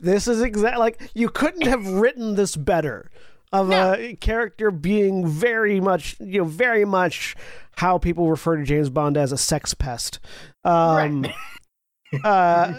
[0.00, 3.10] this is exactly like you couldn't have written this better
[3.52, 7.36] of a character being very much you know very much
[7.76, 10.18] how people refer to James Bond as a sex pest.
[10.64, 11.26] Um
[12.24, 12.72] uh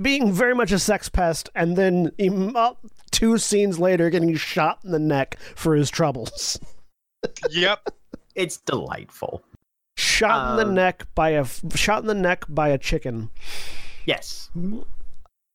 [0.00, 2.74] being very much a sex pest and then em- uh,
[3.10, 6.58] two scenes later getting shot in the neck for his troubles.
[7.50, 7.88] Yep.
[8.34, 9.42] It's delightful.
[9.96, 13.30] Shot in the Um, neck by a shot in the neck by a chicken.
[14.06, 14.48] Yes.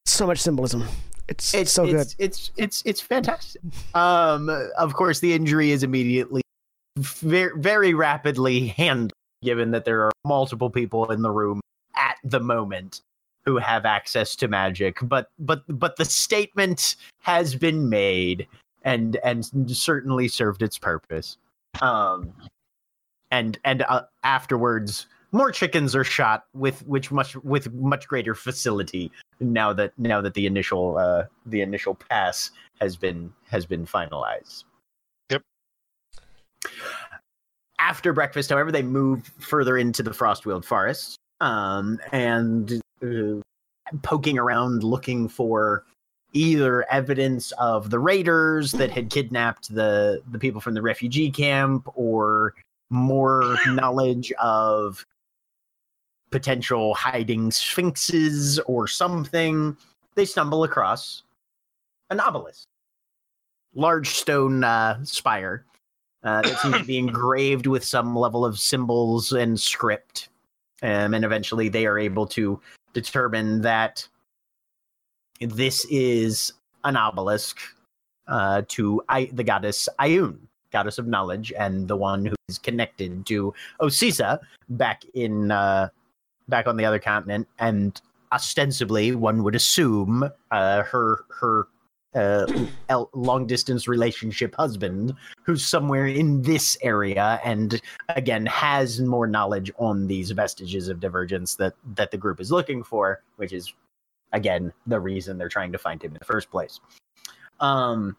[0.06, 0.84] So much symbolism.
[1.30, 2.16] It's, It's so it's, good.
[2.26, 3.62] It's it's it's fantastic.
[3.96, 6.42] Um of course the injury is immediately
[6.98, 11.62] very very rapidly handled given that there are multiple people in the room
[11.96, 13.00] at the moment
[13.46, 18.48] who have access to magic but but but the statement has been made
[18.84, 21.38] and and certainly served its purpose
[21.82, 22.32] um
[23.32, 29.12] and and uh, afterwards more chickens are shot with which much with much greater facility
[29.40, 34.64] now that now that the initial uh the initial pass has been has been finalized
[35.30, 35.42] Yep.
[37.80, 43.42] after breakfast however they move further into the frostweald forest um and uh,
[44.02, 45.84] poking around looking for
[46.34, 51.88] either evidence of the raiders that had kidnapped the the people from the refugee camp
[51.96, 52.54] or
[52.90, 55.06] more knowledge of
[56.32, 59.78] potential hiding sphinxes or something
[60.16, 61.24] they stumble across
[62.10, 62.68] an obelisk
[63.76, 65.66] large stone uh, spire
[66.24, 70.30] uh, that seems to be engraved with some level of symbols and script.
[70.82, 72.60] Um, and eventually they are able to
[72.94, 74.08] determine that
[75.42, 77.58] this is an obelisk
[78.28, 80.38] uh, to I, the goddess Ioun,
[80.72, 84.40] goddess of knowledge, and the one who is connected to Osysa
[84.70, 85.90] back in uh,
[86.48, 88.00] back on the other continent, and
[88.32, 91.68] ostensibly one would assume uh, her her
[92.16, 92.46] uh,
[93.14, 100.08] long distance relationship husband who's somewhere in this area and again has more knowledge on
[100.08, 103.74] these vestiges of divergence that that the group is looking for which is
[104.32, 106.80] again the reason they're trying to find him in the first place.
[107.60, 108.16] Um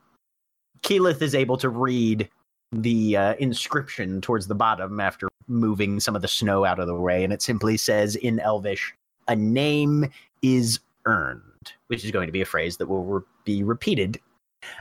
[0.82, 2.28] keyleth is able to read
[2.72, 6.94] the uh, inscription towards the bottom after moving some of the snow out of the
[6.94, 8.94] way and it simply says in elvish
[9.28, 10.10] a name
[10.42, 14.20] is earned which is going to be a phrase that will re- be repeated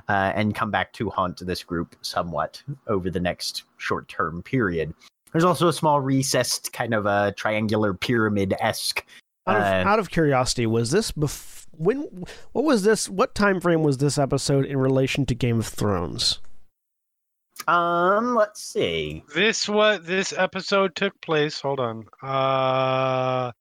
[0.09, 4.93] uh, and come back to haunt this group somewhat over the next short term period.
[5.31, 9.05] There's also a small recessed kind of a triangular pyramid esque.
[9.47, 12.25] Out, of, Uh, out of curiosity, was this bef- when?
[12.51, 13.09] What was this?
[13.09, 16.39] What time frame was this episode in relation to Game of Thrones?
[17.67, 19.23] Um, let's see.
[19.33, 21.59] This what this episode took place.
[21.61, 22.05] Hold on.
[22.21, 23.51] Uh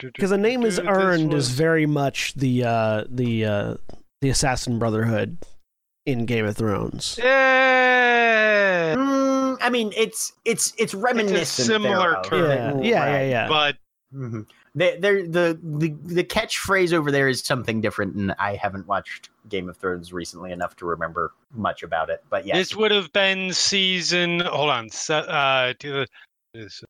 [0.00, 3.74] Because the name is earned is very much the uh, the uh,
[4.20, 5.38] the Assassin Brotherhood
[6.06, 7.18] in Game of Thrones.
[7.22, 11.66] Yeah, Mm, I mean, it's it's it's reminiscent.
[11.66, 12.82] similar term.
[12.82, 13.48] Yeah, yeah, yeah, yeah.
[13.48, 13.76] but
[14.14, 14.46] Mhm.
[14.74, 19.28] They, they're, the the the catchphrase over there is something different, and I haven't watched
[19.48, 22.22] Game of Thrones recently enough to remember much about it.
[22.30, 24.40] But yeah, this would have been season.
[24.40, 24.88] Hold on.
[24.90, 26.06] Se- uh, to the
[26.54, 26.84] this,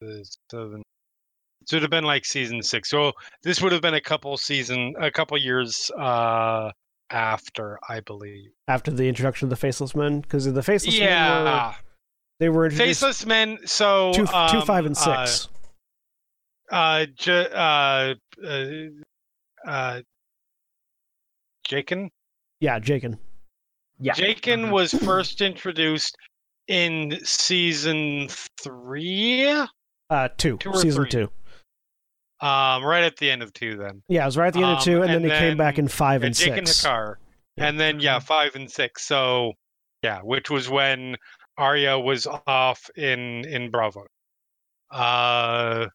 [0.00, 0.82] this seven.
[1.66, 2.88] This would have been like season six.
[2.90, 3.12] So
[3.42, 6.70] this would have been a couple season, a couple years uh
[7.10, 8.50] after, I believe.
[8.68, 11.74] After the introduction of the Faceless Men, because the Faceless Men were Yeah,
[12.40, 13.58] they were introduced faceless men.
[13.64, 15.48] So two, two, um, five, and uh, six.
[16.70, 18.14] Uh, J- uh,
[18.44, 18.66] uh,
[19.66, 20.00] uh,
[21.68, 22.08] Jaqen.
[22.60, 23.18] yeah, Jaqen.
[24.00, 24.70] yeah, Jaqen Mhm.
[24.70, 26.16] was first introduced
[26.68, 28.28] in season
[28.60, 29.46] three.
[30.10, 31.10] Uh, two, Two or season three.
[31.10, 31.30] two.
[32.40, 34.02] Um, right at the end of two, then.
[34.08, 35.56] Yeah, it was right at the end of Um, two, and, and then he came
[35.56, 36.84] back in five and Jake and six.
[36.86, 37.16] Hakar.
[37.56, 37.68] Yeah.
[37.68, 39.06] And then yeah, five and six.
[39.06, 39.54] So
[40.02, 41.16] yeah, which was when
[41.56, 44.06] Arya was off in in Braavos.
[44.90, 45.86] Uh,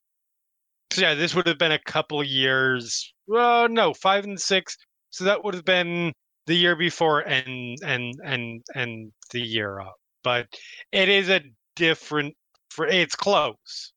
[0.92, 3.14] so yeah, this would have been a couple years.
[3.28, 4.76] Well, no, five and six.
[5.12, 6.12] So that would have been
[6.48, 9.96] the year before and and and and the year up.
[10.24, 10.48] But
[10.92, 11.42] it is a
[11.76, 12.34] different.
[12.72, 13.92] For It's close.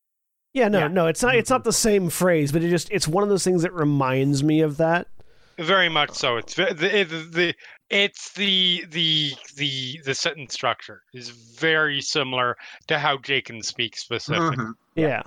[0.55, 0.88] Yeah, no, Yeah.
[0.88, 1.34] no, it's not.
[1.34, 4.42] It's not the same phrase, but it just it's one of those things that reminds
[4.44, 5.09] me of that.
[5.59, 6.36] Very much so.
[6.36, 7.55] It's ve- the the
[7.90, 14.57] it's the the the the sentence structure is very similar to how Jaqen speaks specifically.
[14.57, 14.72] Mhm.
[14.94, 15.22] Yeah,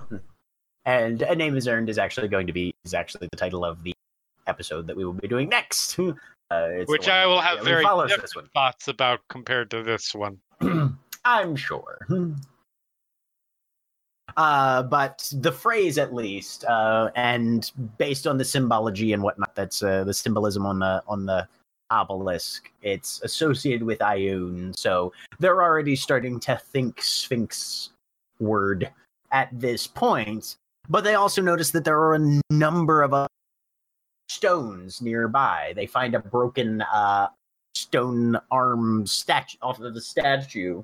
[0.86, 3.82] And a name is earned is actually going to be is actually the title of
[3.82, 3.92] the
[4.46, 5.98] episode that we will be doing next.
[6.50, 8.48] Uh, it's Which I will have very different this one.
[8.54, 10.38] thoughts about compared to this one.
[11.26, 11.98] I'm sure.
[14.36, 19.82] Uh, but the phrase, at least, uh, and based on the symbology and whatnot, that's
[19.82, 21.46] uh, the symbolism on the on the
[21.90, 22.70] obelisk.
[22.82, 27.90] It's associated with Ioun, so they're already starting to think Sphinx
[28.38, 28.90] word
[29.32, 30.56] at this point.
[30.88, 33.28] But they also notice that there are a number of
[34.28, 35.72] stones nearby.
[35.74, 37.28] They find a broken uh,
[37.74, 40.82] stone arm statue off of the statue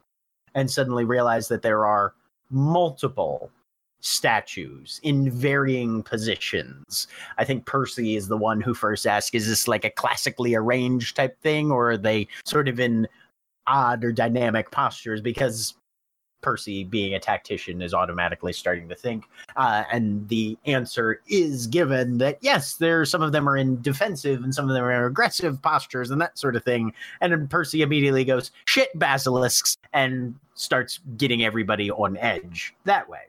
[0.55, 2.14] and suddenly realize that there are
[2.51, 3.51] multiple
[4.01, 7.09] statues in varying positions.
[7.38, 11.16] I think Percy is the one who first asked, is this like a classically arranged
[11.16, 13.09] type thing, or are they sort of in
[13.66, 15.22] odd or dynamic postures?
[15.22, 15.74] Because
[16.45, 19.24] Percy, being a tactician, is automatically starting to think.
[19.57, 24.45] Uh, and the answer is given that yes, there some of them are in defensive
[24.45, 26.92] and some of them are aggressive postures and that sort of thing.
[27.22, 33.22] And then Percy immediately goes, shit, basilisks, and starts getting everybody on edge that way.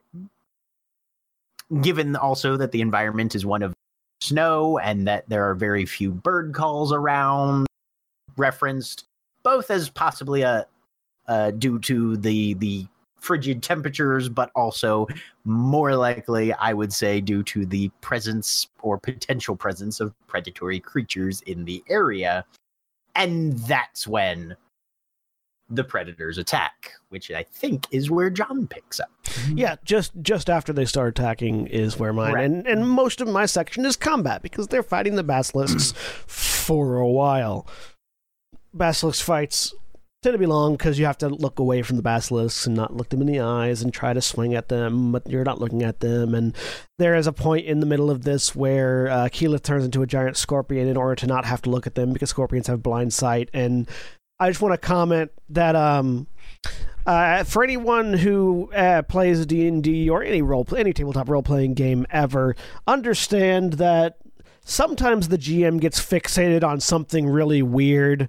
[1.82, 3.74] Given also that the environment is one of
[4.20, 7.66] snow and that there are very few bird calls around,
[8.36, 9.06] referenced
[9.42, 10.68] both as possibly a
[11.28, 12.86] uh, due to the the
[13.26, 15.08] frigid temperatures, but also
[15.46, 21.42] more likely, I would say, due to the presence or potential presence of predatory creatures
[21.42, 22.46] in the area.
[23.16, 24.56] And that's when
[25.70, 29.10] the predators attack, which I think is where John picks up.
[29.24, 29.58] Mm-hmm.
[29.58, 29.76] yeah.
[29.84, 32.46] Just just after they start attacking is where mine Right.
[32.46, 35.94] and and most of my section is combat because they're fighting the basilisks
[36.28, 37.66] for a while.
[38.76, 39.74] Basilisk fights
[40.26, 42.96] tend to be long because you have to look away from the basilisks and not
[42.96, 45.84] look them in the eyes and try to swing at them, but you're not looking
[45.84, 46.34] at them.
[46.34, 46.56] And
[46.98, 50.36] there is a point in the middle of this where uh, turns into a giant
[50.36, 53.50] scorpion in order to not have to look at them because scorpions have blind sight.
[53.54, 53.88] And
[54.40, 56.26] I just want to comment that um,
[57.06, 61.44] uh, for anyone who uh, plays D and D or any role, any tabletop role
[61.44, 62.56] playing game ever,
[62.88, 64.18] understand that
[64.64, 68.28] sometimes the GM gets fixated on something really weird.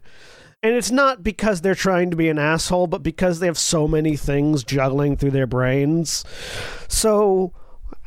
[0.67, 3.87] And it's not because they're trying to be an asshole, but because they have so
[3.87, 6.25] many things juggling through their brains.
[6.89, 7.53] So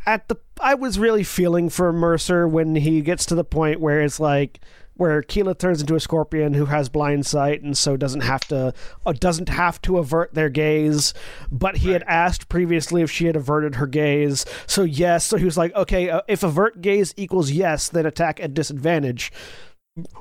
[0.06, 4.02] at the I was really feeling for Mercer when he gets to the point where
[4.02, 4.60] it's like
[4.96, 8.74] where Keyleth turns into a scorpion who has blind sight and so doesn't have to
[9.06, 11.14] uh, doesn't have to avert their gaze.
[11.50, 14.46] But he had asked previously if she had averted her gaze.
[14.68, 18.42] So yes, so he was like, okay, uh, if avert gaze equals yes, then attack
[18.42, 19.32] at disadvantage.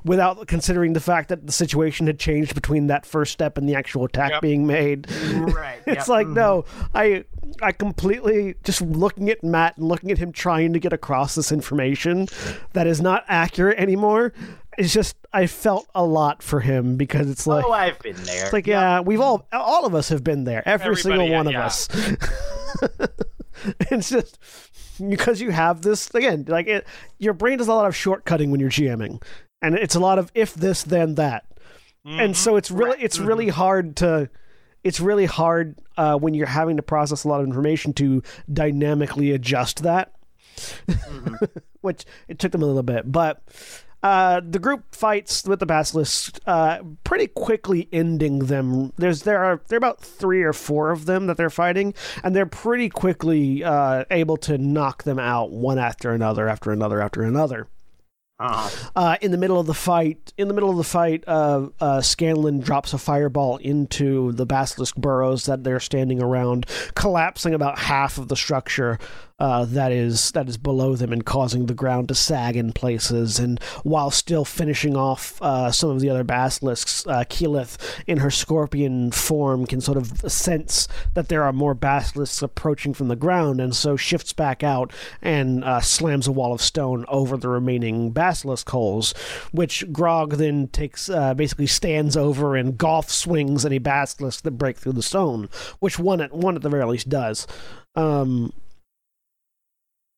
[0.04, 3.74] Without considering the fact that the situation had changed between that first step and the
[3.76, 4.42] actual attack Yep.
[4.42, 5.78] being made, Right.
[5.86, 6.34] it's yep, like mhm.
[6.34, 6.64] no,
[6.94, 7.24] I
[7.62, 11.52] I completely just looking at Matt and looking at him trying to get across this
[11.52, 12.26] information
[12.72, 14.32] that is not accurate anymore.
[14.76, 18.44] It's just I felt a lot for him because it's like oh, I've been there.
[18.44, 20.62] it's like yeah, we've all all of us have been there.
[20.66, 21.66] Every single Everybody, one of yeah.
[21.66, 21.88] us.
[23.90, 24.38] it's just
[25.08, 26.86] because you have this again, like it,
[27.18, 29.22] your brain does a lot of shortcutting when you're GMing,
[29.62, 31.44] and it's a lot of if this then that.
[32.06, 34.30] And so it's really it's really hard to
[34.84, 39.32] it's really hard uh, when you're having to process a lot of information to dynamically
[39.32, 40.12] adjust that.
[41.80, 43.11] Which it took them a little bit.
[43.11, 43.42] But
[44.02, 48.92] uh, the group fights with the basilisk uh, pretty quickly ending them.
[48.96, 52.34] There's there are there are about three or four of them that they're fighting and
[52.34, 57.22] they're pretty quickly uh, able to knock them out one after another after another after
[57.22, 57.66] another
[58.41, 61.68] Uh, uh, in the middle of the fight, in the middle of the fight, uh,
[61.80, 67.78] uh, Scanlan drops a fireball into the basilisk burrows that they're standing around, collapsing about
[67.78, 68.99] half of the structure
[69.39, 73.39] uh, that is that is below them and causing the ground to sag in places.
[73.39, 77.76] And while still finishing off uh, some of the other basilisks, uh, Keyleth,
[78.07, 83.09] in her scorpion form, can sort of sense that there are more basilisks approaching from
[83.09, 87.36] the ground, and so shifts back out and uh, slams a wall of stone over
[87.36, 89.12] the remaining basilisk holes,
[89.53, 94.76] which Grog then takes, uh, basically stands over and golf swings any basilisk that break
[94.76, 97.47] through the stone, which one at one at the very least does.
[97.95, 98.53] Um,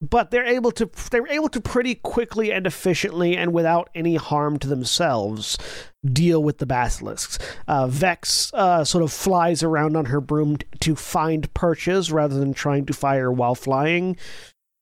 [0.00, 4.58] but they're able to they're able to pretty quickly and efficiently and without any harm
[4.58, 5.58] to themselves
[6.04, 7.38] deal with the basilisks.
[7.68, 12.54] Uh, Vex uh, sort of flies around on her broom to find perches rather than
[12.54, 14.16] trying to fire while flying.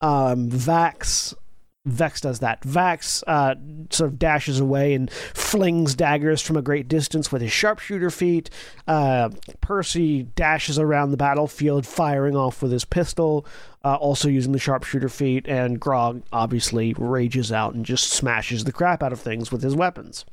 [0.00, 1.34] Um, Vax
[1.89, 2.61] Vex does that.
[2.62, 3.55] Vax uh,
[3.91, 8.51] sort of dashes away and flings daggers from a great distance with his sharpshooter feat.
[8.86, 9.30] Uh,
[9.61, 13.47] Percy dashes around the battlefield, firing off with his pistol,
[13.84, 15.47] uh, also using the sharpshooter feat.
[15.49, 19.74] And Grog obviously rages out and just smashes the crap out of things with his
[19.74, 20.24] weapons.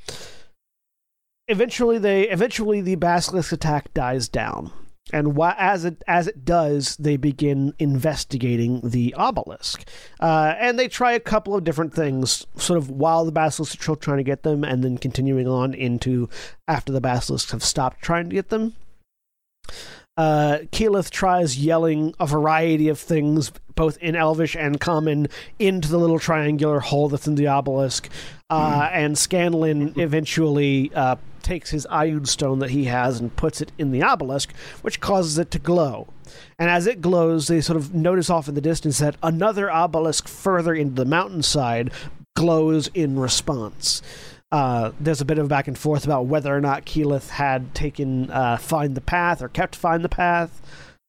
[1.47, 4.71] Eventually, they eventually the basilisk attack dies down.
[5.13, 9.87] And as it as it does, they begin investigating the obelisk,
[10.19, 13.83] uh, and they try a couple of different things, sort of while the basilisks are
[13.83, 16.27] still trying to get them, and then continuing on into
[16.67, 18.73] after the basilisks have stopped trying to get them.
[20.17, 25.27] Uh, Keyleth tries yelling a variety of things, both in Elvish and Common,
[25.59, 28.09] into the little triangular hole that's in the obelisk.
[28.49, 33.71] Uh, and Scanlan eventually uh, takes his Ioun stone that he has and puts it
[33.77, 36.07] in the obelisk, which causes it to glow.
[36.59, 40.27] And as it glows, they sort of notice off in the distance that another obelisk
[40.27, 41.91] further into the mountainside
[42.35, 44.01] glows in response.
[44.51, 48.29] Uh, there's a bit of back and forth about whether or not Keyleth had taken
[48.29, 50.61] uh, Find the Path or kept Find the Path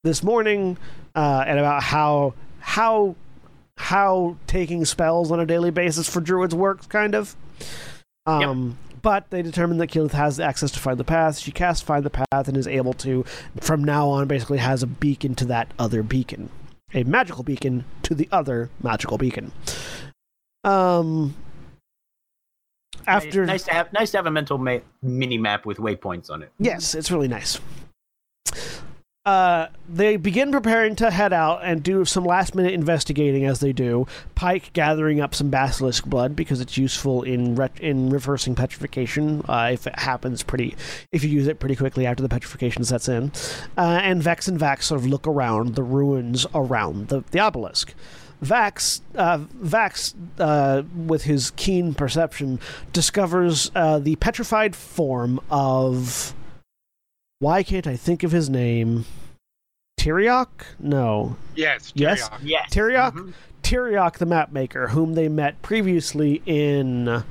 [0.05, 0.78] this morning,
[1.14, 3.14] uh, and about how how
[3.78, 7.36] how taking spells on a daily basis for druids works, kind of.
[8.26, 11.38] Um, But they determine that Keyleth has access to Find the Path.
[11.38, 13.24] She casts Find the Path and is able to,
[13.60, 16.50] from now on, basically has a beacon to that other beacon,
[16.92, 19.52] a magical beacon to the other magical beacon.
[20.64, 21.36] Um.
[23.06, 26.42] After nice to have nice to have a mental ma- mini map with waypoints on
[26.42, 26.50] it.
[26.58, 27.60] Yes, it's really nice.
[29.26, 33.72] Uh, they begin preparing to head out and do some last minute investigating as they
[33.72, 34.06] do.
[34.36, 39.70] Pike gathering up some basilisk blood because it's useful in ret- in reversing petrification uh,
[39.72, 40.76] if it happens pretty
[41.10, 43.32] if you use it pretty quickly after the petrification sets in.
[43.76, 47.94] Uh, and Vex and Vax sort of look around the ruins around the, the obelisk.
[48.44, 52.60] Vax, uh, Vax, uh, with his keen perception,
[52.92, 56.34] discovers uh, the petrified form of
[57.39, 59.05] Why can't I think of his name?
[60.01, 60.49] Tyriok?
[60.78, 61.37] No.
[61.55, 61.93] Yes.
[61.95, 62.28] Yes?
[62.43, 62.70] Yes.
[62.72, 63.12] Tyriok?
[63.12, 63.32] Mhm.
[63.62, 67.24] Tyriok the map maker, whom they met previously in.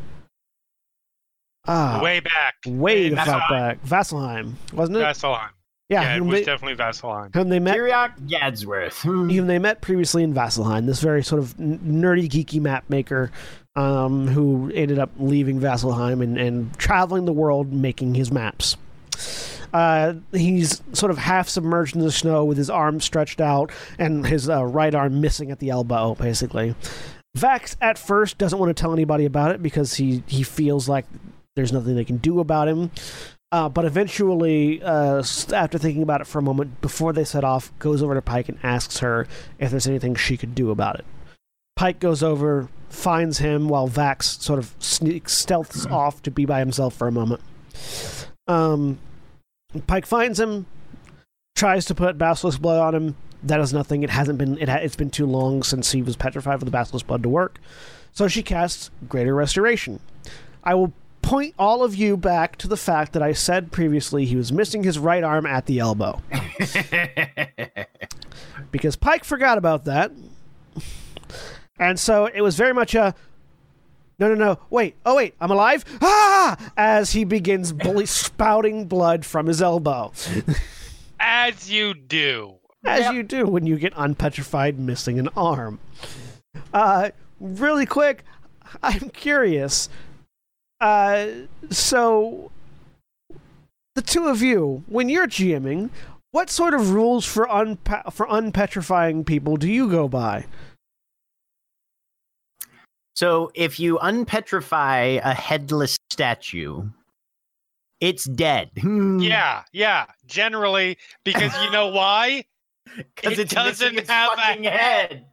[1.67, 2.55] Ah, Way back.
[2.67, 3.83] way in the fuck back.
[3.83, 5.01] Vasselheim, wasn't it?
[5.01, 5.49] Vasselheim.
[5.89, 7.33] yeah, Yeah, it was they, definitely Vasselheim.
[7.33, 9.01] whom they met Tyriok Gadsworth.
[9.01, 13.31] Whom they met previously in Vasselheim, this very sort of n- nerdy, geeky map maker
[13.75, 18.77] um, who ended up leaving Vasselheim and, and traveling the world making his maps.
[19.75, 24.25] Uh, he's sort of half submerged in the snow with his arms stretched out and
[24.25, 26.73] his uh, right arm missing at the elbow, basically.
[27.37, 31.05] Vax at first doesn't want to tell anybody about it because he, he feels like
[31.57, 32.89] there's nothing they can do about him.
[33.51, 35.21] Uh, but eventually, uh,
[35.51, 38.47] after thinking about it for a moment, before they set off, goes over to Pike
[38.47, 39.27] and asks her
[39.59, 41.05] if there's anything she could do about it.
[41.75, 46.59] Pike goes over, finds him while Vax sort of sneaks, stealths off to be by
[46.59, 47.41] himself for a moment.
[48.47, 48.99] Um,
[49.81, 50.65] Pike finds him,
[51.55, 53.15] tries to put Basilisk blood on him.
[53.43, 54.03] That is nothing.
[54.03, 54.57] It hasn't been.
[54.57, 57.29] It ha- it's been too long since he was petrified for the Basilisk blood to
[57.29, 57.59] work.
[58.11, 59.99] So she casts Greater Restoration.
[60.63, 64.35] I will point all of you back to the fact that I said previously he
[64.35, 66.21] was missing his right arm at the elbow
[68.71, 70.11] because Pike forgot about that.
[71.79, 73.15] And so it was very much a
[74.19, 75.83] no, no, no, wait, oh, wait, I'm alive?
[76.01, 76.71] Ah!
[76.77, 80.11] As he begins bully spouting blood from his elbow.
[81.19, 82.55] As you do.
[82.85, 83.13] As Yep.
[83.13, 85.79] you do when you get unpetrified missing an arm.
[86.73, 87.09] Uh,
[87.39, 88.23] really quick,
[88.83, 89.89] I'm curious.
[90.79, 91.27] Uh,
[91.69, 92.51] so,
[93.95, 95.89] the two of you, when you're GMing,
[96.31, 100.45] what sort of rules for unpa- for unpetrifying people do you go by?
[103.15, 106.83] So if you unpetrify a headless statue,
[108.01, 108.71] it's dead.
[109.17, 110.05] Yeah, yeah.
[110.27, 112.45] Generally, because you know why?
[113.15, 115.25] because It missing doesn't have a fucking head.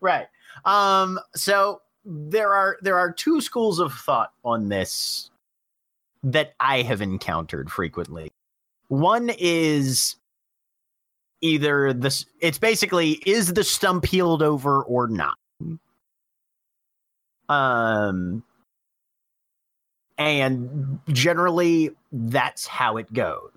[0.00, 0.26] Right.
[0.64, 1.18] Um.
[1.34, 5.30] So there are there are two schools of thought on this
[6.22, 8.30] that I have encountered frequently.
[8.88, 10.16] One is
[11.40, 12.26] either this.
[12.40, 15.38] It's basically is the stump healed over or not.
[17.48, 18.42] Um.
[20.18, 23.50] And generally, that's how it goes.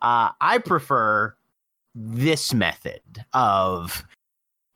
[0.00, 1.34] Uh, I prefer
[1.94, 3.00] this method
[3.32, 4.04] of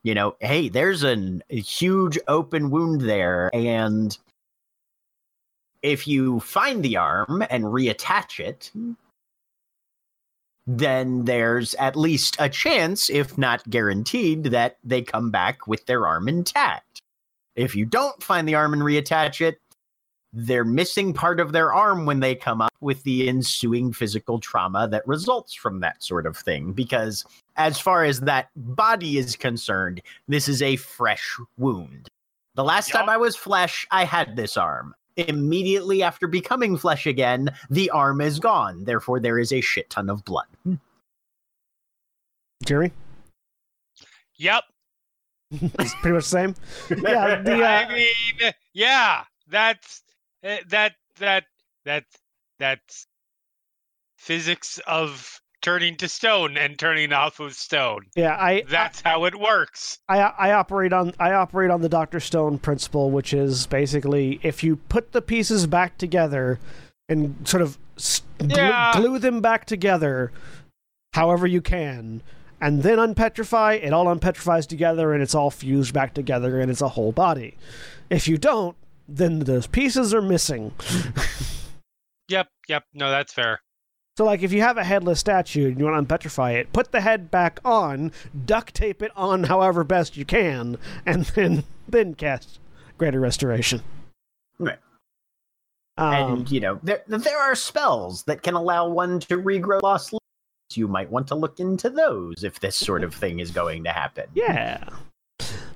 [0.03, 4.19] you know hey there's an, a huge open wound there and
[5.83, 8.73] if you find the arm and reattach it
[10.67, 16.07] then there's at least a chance if not guaranteed that they come back with their
[16.07, 17.02] arm intact
[17.57, 19.61] if you don't find the arm and reattach it
[20.33, 24.89] they're missing part of their arm when they come up with the ensuing physical trauma
[24.89, 27.25] that results from that sort of thing because
[27.57, 32.09] as far as that body is concerned, this is a fresh wound.
[32.55, 33.01] The last Yup.
[33.01, 34.95] time I was flesh, I had this arm.
[35.17, 38.85] Immediately after becoming flesh again, the arm is gone.
[38.85, 40.47] Therefore, there is a shit ton of blood.
[42.65, 42.93] Jerry?
[44.37, 44.65] Yep.
[45.79, 46.55] It's pretty much the same.
[46.91, 49.25] Yeah, the, uh, I mean, yeah.
[49.49, 50.03] That's
[50.43, 51.45] eh, that that
[51.85, 52.05] that
[52.59, 53.07] that's
[54.17, 58.07] physics of turning to stone and turning off of stone.
[58.17, 59.99] yeah, I, That's how it works.
[60.09, 64.63] I I operate on I operate on the Doctor Stone principle, which is basically if
[64.63, 66.59] you put the pieces back together
[67.09, 67.79] and sort of
[68.39, 70.33] glue, glue them back together,
[71.13, 72.23] however you can,
[72.63, 76.81] and then unpetrify, it all unpetrifies together and it's all fused back together and it's
[76.81, 77.57] a whole body.
[78.09, 78.77] If you don't,
[79.09, 80.73] then those pieces are missing.
[82.29, 82.85] Yep, yep.
[82.95, 83.61] No, that's fair.
[84.17, 86.93] So, like, if you have a headless statue and you want to unpetrify it, put
[86.93, 88.13] the head back on,
[88.47, 92.61] duct tape it on however best you can, and then then cast
[92.97, 93.83] Greater Restoration.
[94.59, 94.79] Right.
[95.99, 100.13] Um, and, you know, there, there are spells that can allow one to regrow lost
[100.13, 100.22] limbs.
[100.77, 103.91] You might want to look into those if this sort of thing is going to
[103.91, 104.27] happen.
[104.35, 104.89] yeah.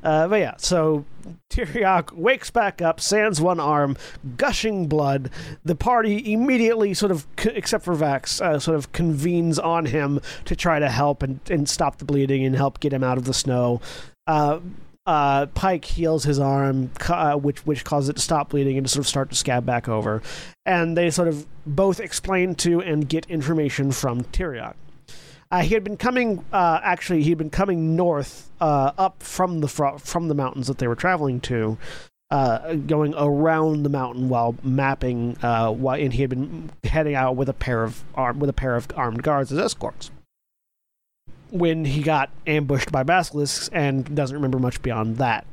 [0.02, 1.04] Uh, but yeah, so
[1.50, 3.96] Tyriok wakes back up, sands one arm,
[4.36, 5.30] gushing blood.
[5.64, 10.54] The party immediately, sort of, except for Vax, uh, sort of convenes on him to
[10.54, 13.34] try to help and, and stop the bleeding and help get him out of the
[13.34, 13.80] snow.
[14.28, 14.60] Uh,
[15.06, 18.92] uh, Pike heals his arm, uh, which which causes it to stop bleeding and to
[18.92, 20.22] sort of start to scab back over.
[20.64, 24.74] And they sort of both explain to and get information from Tyriok.
[25.50, 26.44] Uh, he had been coming.
[26.52, 30.66] Uh, actually, he had been coming north, uh, up from the fro- from the mountains
[30.66, 31.78] that they were traveling to,
[32.30, 35.36] uh, going around the mountain while mapping.
[35.42, 38.54] Uh, while and he had been heading out with a pair of arm with a
[38.54, 40.10] pair of armed guards as escorts.
[41.50, 45.46] When he got ambushed by basilisks and doesn't remember much beyond that.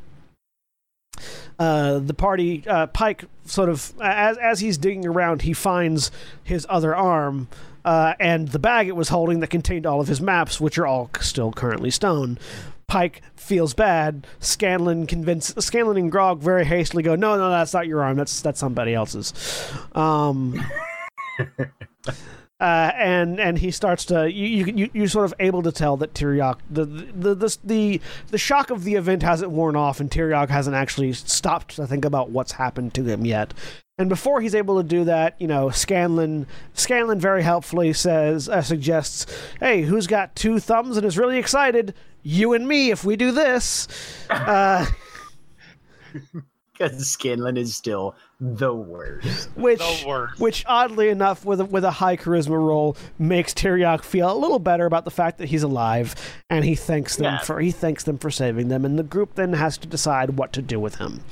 [1.60, 6.10] Uh, the party uh, Pike sort of as as he's digging around, he finds
[6.44, 7.48] his other arm
[7.86, 10.88] uh, and the bag it was holding that contained all of his maps, which are
[10.88, 12.38] all still currently stone.
[12.88, 14.28] Pike feels bad.
[14.40, 18.18] Scanlan convince Scanlan and Grog very hastily go, "No, no, that's not your arm.
[18.18, 19.34] That's that's somebody else's."
[19.94, 20.64] Um,
[22.60, 26.14] uh, and and he starts to you you you sort of able to tell that
[26.14, 30.50] Tyriok the the the the the shock of the event hasn't worn off, and Tyriok
[30.50, 33.54] hasn't actually stopped to think about what's happened to him yet.
[34.00, 38.62] And before he's able to do that, you know, Scanlan Scanlan very helpfully says uh,
[38.64, 39.28] suggests,
[39.60, 41.94] "Hey, who's got two thumbs and is really excited?
[42.24, 43.88] You and me if we do this."
[44.30, 44.86] Uh,
[46.74, 49.48] Because Scanlan is still the worst.
[49.56, 50.40] which The worst.
[50.42, 54.58] which oddly enough with a, with a high charisma roll makes Tyriok feel a little
[54.58, 56.16] better about the fact that he's alive
[56.50, 57.40] and he thanks them Yeah.
[57.42, 60.52] for he thanks them for saving them and the group then has to decide what
[60.54, 61.24] to do with him.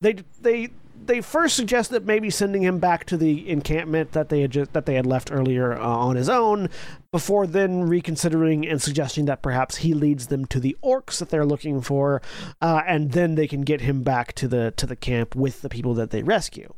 [0.00, 0.70] They they
[1.06, 4.72] they first suggest that maybe sending him back to the encampment that they had just,
[4.72, 6.68] that they had left earlier uh, on his own
[7.12, 11.46] before then reconsidering and suggesting that perhaps he leads them to the orcs that they're
[11.46, 12.20] looking for
[12.60, 15.68] uh, and then they can get him back to the to the camp with the
[15.68, 16.72] people that they rescue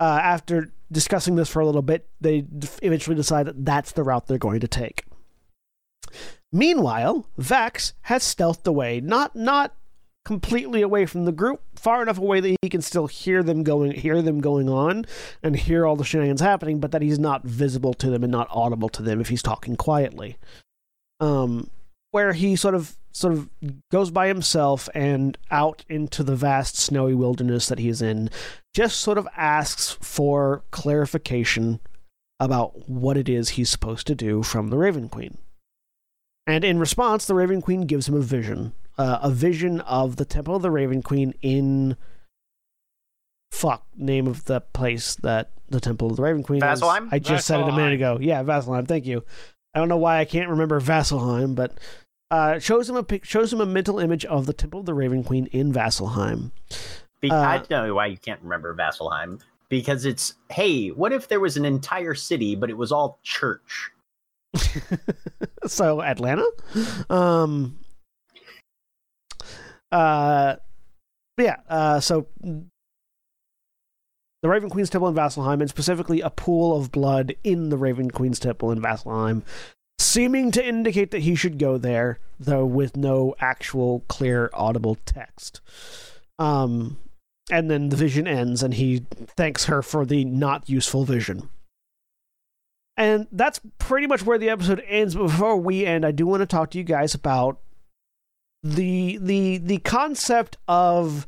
[0.00, 2.44] uh, after discussing this for a little bit, they
[2.82, 5.04] eventually decide that that's the route they're going to take.
[6.52, 9.74] Meanwhile, Vax has stealthed away, not not
[10.26, 13.92] completely away from the group, far enough away that he can still hear them going
[13.92, 15.06] hear them going on
[15.40, 18.48] and hear all the shenanigans happening, but that he's not visible to them and not
[18.50, 20.36] audible to them if he's talking quietly.
[21.20, 21.70] Um,
[22.10, 23.48] where he sort of sort of
[23.92, 28.28] goes by himself and out into the vast snowy wilderness that he's in
[28.74, 31.78] just sort of asks for clarification
[32.40, 35.38] about what it is he's supposed to do from the Raven Queen.
[36.48, 40.24] And in response, the Raven Queen gives him a vision, uh, a vision of the
[40.24, 41.96] Temple of the Raven Queen in
[43.50, 46.80] fuck name of the place that the Temple of the Raven Queen is.
[46.80, 47.08] Vasselheim?
[47.10, 48.18] I just said it a minute ago.
[48.20, 48.86] Yeah, Vasselheim.
[48.86, 49.24] Thank you.
[49.74, 51.72] I don't know why I can't remember Vasselheim, but
[52.30, 55.22] uh, shows him a shows him a mental image of the Temple of the Raven
[55.24, 56.50] Queen in Vasselheim.
[57.20, 59.40] Be- Uh, I know why you can't remember Vasselheim.
[59.68, 63.90] Because it's, hey, what if there was an entire city, but it was all church?
[65.66, 66.46] so Atlanta.
[67.10, 67.78] Um.
[69.92, 70.56] Uh.
[71.38, 71.56] Yeah.
[71.68, 72.00] Uh.
[72.00, 77.76] So the Raven Queen's Temple in Vasselheim, and specifically a pool of blood in the
[77.76, 79.42] Raven Queen's Temple in Vasselheim,
[79.98, 85.60] seeming to indicate that he should go there, though with no actual clear audible text.
[86.38, 86.98] Um.
[87.48, 89.06] And then the vision ends, and he
[89.36, 91.48] thanks her for the not useful vision.
[92.96, 95.14] And that's pretty much where the episode ends.
[95.14, 97.60] But before we end, I do want to talk to you guys about
[98.62, 101.26] the the the concept of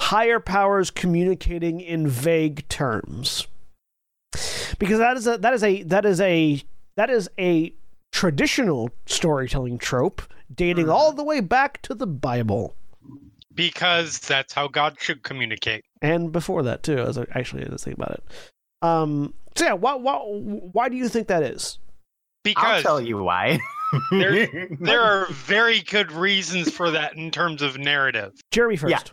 [0.00, 3.46] higher powers communicating in vague terms.
[4.78, 6.62] Because that is a that is a that is a
[6.96, 7.72] that is a
[8.12, 10.22] traditional storytelling trope
[10.54, 12.74] dating all the way back to the Bible.
[13.54, 15.84] because that's how God should communicate.
[16.02, 16.98] and before that too.
[16.98, 18.24] As I actually I was thinking about it.
[18.82, 21.78] Um, so yeah, why, why why do you think that is?
[22.44, 23.58] Because i'll tell you why.
[24.10, 28.32] There- there are very good reasons for that in terms of narrative.
[28.50, 28.90] Jeremy first.
[28.90, 29.12] Yeah.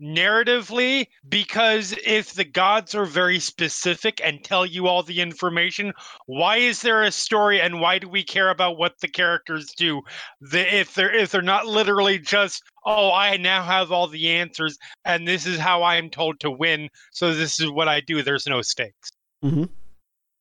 [0.00, 5.92] Narratively, because if the gods are very specific and tell you all the information,
[6.26, 10.02] why is there a story and why do we care about what the characters do?
[10.40, 14.76] The, if they're if they're not literally just, oh, I now have all the answers
[15.04, 18.22] and this is how I am told to win, so this is what I do.
[18.22, 19.10] There's no stakes.
[19.44, 19.68] Mhm.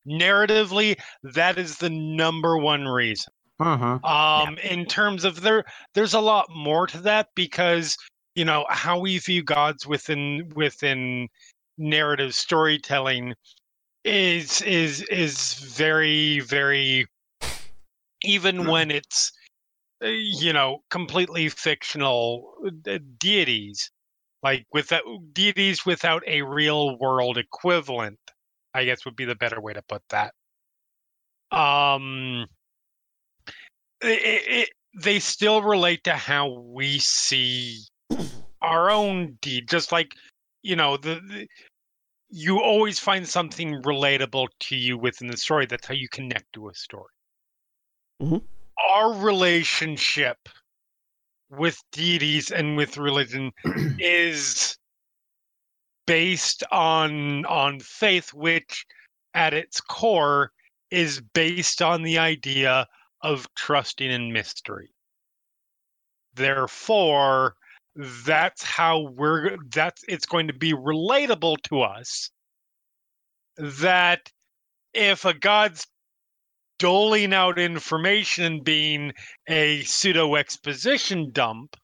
[0.07, 3.31] Narratively, that is the number one reason.
[3.59, 4.03] Mhm.
[4.03, 7.95] Um, in terms of there, there's a lot more to that because
[8.35, 11.27] you know how we view gods within within
[11.77, 13.35] narrative storytelling
[14.03, 17.05] is is is very very
[18.23, 19.31] even when it's
[20.03, 22.53] uh, you know completely fictional
[22.87, 23.91] uh, deities
[24.41, 28.19] like without deities without a real world equivalent
[28.73, 30.33] i guess would be the better way to put that
[31.51, 32.45] um
[34.01, 34.69] it, it,
[35.03, 37.79] they still relate to how we see
[38.61, 40.13] our own deed just like
[40.63, 41.47] you know the, the
[42.29, 46.69] you always find something relatable to you within the story that's how you connect to
[46.69, 47.11] a story
[48.21, 48.41] Mhm.
[48.93, 50.37] our relationship
[51.49, 53.51] with deities and with religion
[53.99, 54.77] is
[56.05, 58.85] based on on faith which
[59.33, 60.51] at its core
[60.89, 62.87] is based on the idea
[63.21, 64.89] of trusting in mystery.
[66.33, 67.55] Therefore
[68.25, 72.29] that's how we're that's it's going to be relatable to us
[73.57, 74.31] that
[74.93, 75.85] if a god's
[76.79, 79.11] doling out information being
[79.47, 81.75] a pseudo exposition dump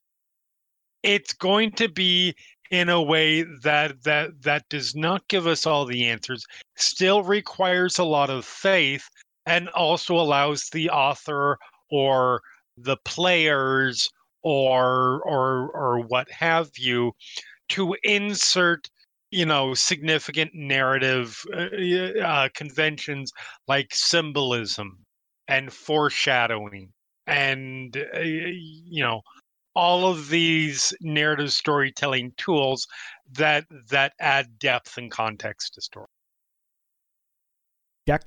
[1.04, 2.34] it's going to be
[2.72, 6.46] in a way that that that does not give us all the answers
[6.76, 9.08] still requires a lot of faith
[9.46, 11.58] and also allows the author
[11.90, 12.42] or
[12.78, 14.10] the players
[14.44, 17.12] or or or what have you
[17.70, 18.90] to insert
[19.32, 23.32] you know significant narrative uh, uh, conventions
[23.68, 24.98] like symbolism
[25.48, 26.90] and foreshadowing
[27.26, 29.22] and uh, you know
[29.78, 32.88] all of these narrative storytelling tools
[33.34, 36.08] that that add depth and context to story
[38.08, 38.24] Jack?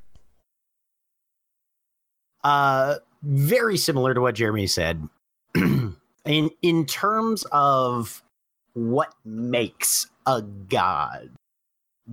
[2.44, 5.08] Uh, very similar to what Jeremy said.
[5.54, 8.22] in in terms of
[8.74, 11.30] what makes a god,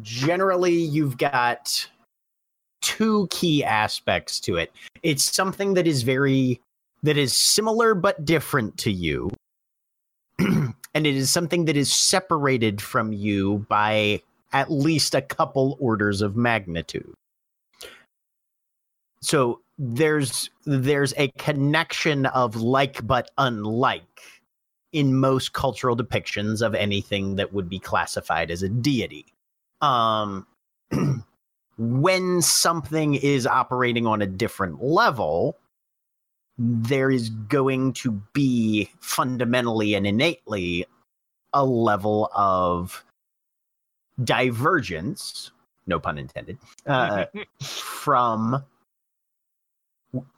[0.01, 1.88] generally you've got
[2.81, 4.71] two key aspects to it.
[5.03, 6.59] It's something that is very
[7.03, 9.29] that is similar but different to you.
[10.39, 14.21] and it is something that is separated from you by
[14.53, 17.13] at least a couple orders of magnitude.
[19.21, 24.21] So there's there's a connection of like but unlike
[24.91, 29.25] in most cultural depictions of anything that would be classified as a deity.
[29.81, 30.47] Um
[31.77, 35.57] when something is operating on a different level,
[36.57, 40.85] there is going to be fundamentally and innately
[41.53, 43.03] a level of
[44.23, 45.51] divergence,
[45.85, 47.25] no pun intended, uh,
[47.61, 48.63] from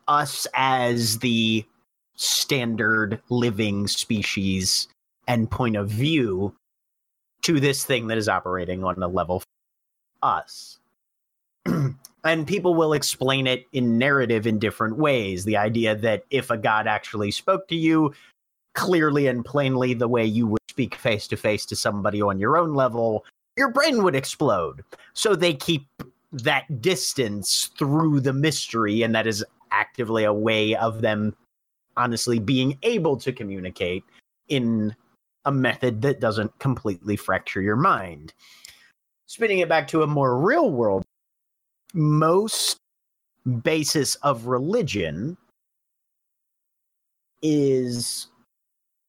[0.08, 1.66] us as the
[2.16, 4.88] standard living species
[5.28, 6.54] and point of view
[7.44, 9.42] to this thing that is operating on a level
[10.22, 10.80] us.
[12.24, 15.46] and people will explain it in narrative in different ways.
[15.46, 18.14] The idea that if a god actually spoke to you
[18.76, 22.58] clearly and plainly the way you would speak face to face to somebody on your
[22.58, 23.26] own level,
[23.58, 24.84] your brain would explode.
[25.14, 25.88] So they keep
[26.32, 31.36] that distance through the mystery, and that is actively a way of them
[31.98, 34.04] honestly being able to communicate
[34.48, 34.96] in
[35.46, 38.34] a method that doesn't completely fracture your mind.
[39.26, 41.04] Spinning it back to a more real world,
[41.94, 42.78] most
[43.64, 45.38] basis of religion
[47.42, 48.28] is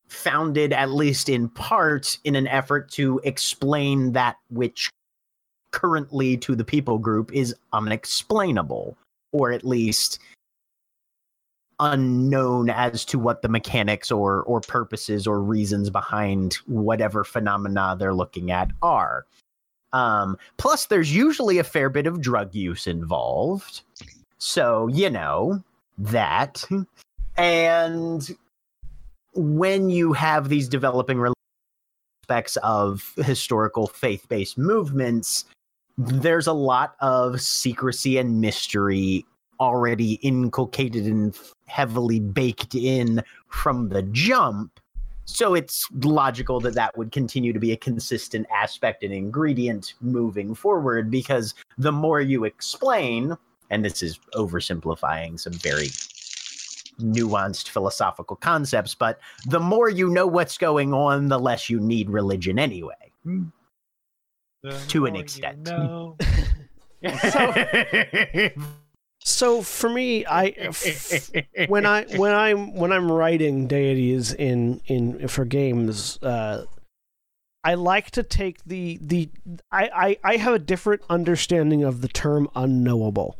[0.08, 4.90] founded at least in part in an effort to explain that which
[5.72, 8.96] currently to the people group is unexplainable
[9.32, 10.18] or at least
[11.78, 18.14] unknown as to what the mechanics or or purposes or reasons behind whatever phenomena they're
[18.14, 19.24] looking at are.
[19.92, 23.82] Um, plus, there's usually a fair bit of drug use involved,
[24.38, 25.62] so you know
[25.98, 26.64] that.
[27.36, 28.36] And
[29.34, 31.24] when you have these developing
[32.24, 35.44] aspects of historical faith-based movements,
[35.98, 39.24] there's a lot of secrecy and mystery
[39.58, 44.79] already inculcated and heavily baked in from the jump.
[45.32, 50.54] So it's logical that that would continue to be a consistent aspect and ingredient moving
[50.54, 53.36] forward because the more you explain,
[53.70, 55.88] and this is oversimplifying some very
[57.00, 62.10] nuanced philosophical concepts, but the more you know what's going on, the less you need
[62.10, 63.12] religion anyway.
[64.88, 65.66] to an extent.
[65.66, 66.16] You know.
[67.02, 67.54] So
[69.62, 71.30] for me, I f-
[71.68, 76.64] when I when I'm when I'm writing deities in in for games, uh,
[77.62, 79.28] I like to take the the
[79.70, 83.36] I, I I have a different understanding of the term unknowable.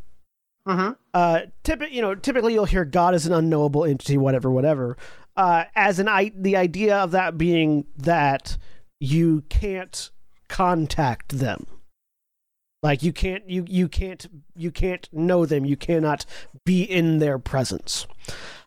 [0.68, 0.96] Mhm.
[1.14, 4.96] Uh, typically, you know, typically you'll hear God is an unknowable entity, whatever, whatever.
[5.36, 8.58] Uh, as an I, the idea of that being that
[9.00, 10.10] you can't
[10.48, 11.66] contact them
[12.82, 14.26] like you can't you you can't
[14.56, 16.24] you can't know them you cannot
[16.64, 18.06] be in their presence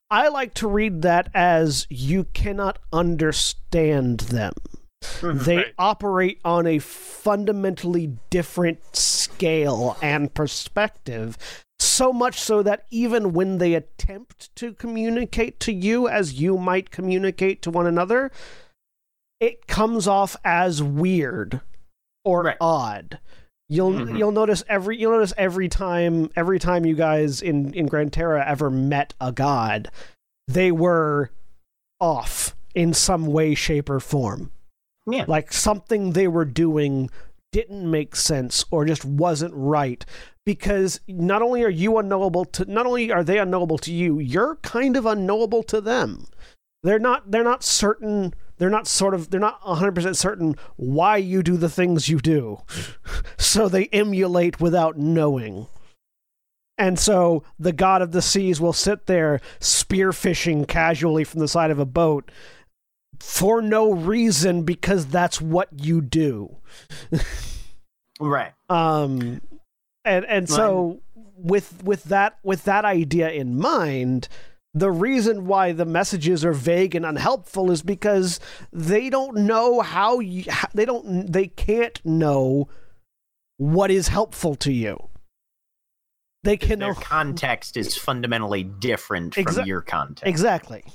[0.09, 4.53] i like to read that as you cannot understand them
[5.01, 5.37] mm-hmm.
[5.39, 5.73] they Right.
[5.77, 11.37] operate on a fundamentally different scale and perspective
[11.79, 16.91] so much so that even when they attempt to communicate to you as you might
[16.91, 18.31] communicate to one another,
[19.41, 21.59] it comes off as weird
[22.23, 22.57] or Right.
[22.61, 23.19] odd.
[23.69, 24.17] You'll Mhm.
[24.17, 28.45] you'll notice every you'll notice every time every time you guys in in Grand Terra
[28.45, 29.89] ever met a god,
[30.47, 31.31] they were
[31.99, 34.51] off in some way, shape, or form.
[35.05, 35.25] Yeah.
[35.27, 37.09] Like something they were doing
[37.51, 40.03] didn't make sense or just wasn't right
[40.45, 44.55] because not only are you unknowable to not only are they unknowable to you, you're
[44.57, 46.25] kind of unknowable to them.
[46.83, 51.41] They're not they're not certain they're not sort of they're not 100% certain why you
[51.41, 52.59] do the things you do.
[53.37, 55.67] so they emulate without knowing.
[56.77, 61.71] And so the god of the seas will sit there spearfishing casually from the side
[61.71, 62.29] of a boat
[63.19, 66.57] for no reason because that's what you do.
[68.19, 68.53] Right.
[68.69, 69.41] Um
[70.05, 71.01] and and so
[71.37, 74.27] with with that with that idea in mind,
[74.73, 78.39] the reason why the messages are vague and unhelpful is because
[78.71, 82.67] they don't know how you they don't they can't know
[83.57, 85.09] what is helpful to you.
[86.43, 90.27] They can Their context is fundamentally different from Exa- your context.
[90.27, 90.83] Exactly.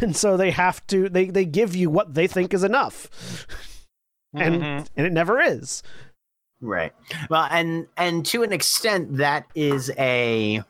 [0.00, 3.46] And so they have to they they give you what they think is enough.
[4.34, 4.86] And Mhm.
[4.96, 5.82] and it never is.
[6.60, 6.92] Right.
[7.30, 10.62] Well, and and to an extent, that is a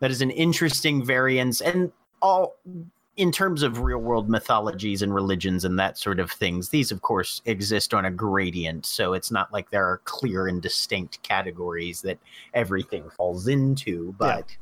[0.00, 1.92] that is an interesting variance, and
[2.22, 2.56] all
[3.16, 6.68] in terms of real world mythologies and religions and that sort of things.
[6.68, 10.62] These, of course, exist on a gradient, so it's not like there are clear and
[10.62, 12.18] distinct categories that
[12.54, 14.14] everything falls into.
[14.18, 14.56] But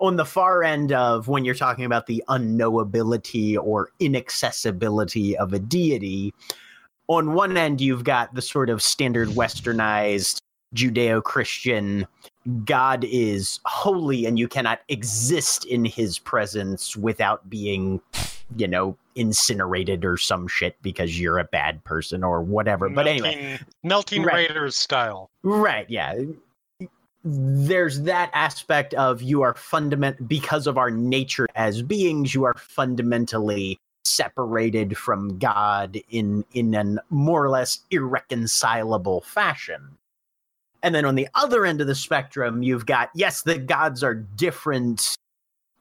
[0.00, 5.58] on the far end of when you're talking about the unknowability or inaccessibility of a
[5.58, 6.32] deity,
[7.06, 10.38] on one end you've got the sort of standard westernized
[10.74, 12.06] judeo-christian
[12.64, 18.00] god is holy and you cannot exist in his presence without being
[18.56, 23.34] you know incinerated or some shit because you're a bad person or whatever but anyway
[23.36, 24.48] Melting- melting Right.
[24.48, 25.30] raiders style.
[25.42, 26.14] Right, yeah.
[27.22, 32.54] There's that aspect of you are fundament because of our nature as beings, you are
[32.56, 39.98] fundamentally separated from God in in an more or less irreconcilable fashion.
[40.82, 44.14] And then on the other end of the spectrum, you've got yes, the gods are
[44.14, 45.16] different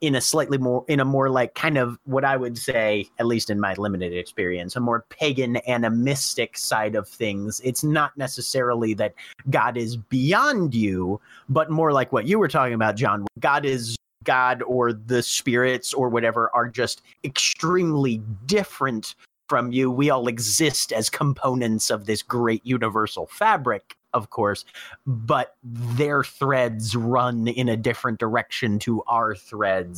[0.02, 3.26] in a slightly more in a more like kind of what I would say, at
[3.26, 7.60] least in my limited experience, a more pagan animistic side of things.
[7.64, 9.14] It's not necessarily that
[9.50, 11.20] God is beyond you,
[11.50, 13.28] but more like what you were talking about, John.
[13.40, 19.16] God is God or the spirits or whatever are just extremely different
[19.50, 19.92] from you.
[19.92, 24.66] We all exist as components of this great universal fabric, of course,
[25.06, 29.98] but their threads run in a different direction to our threads.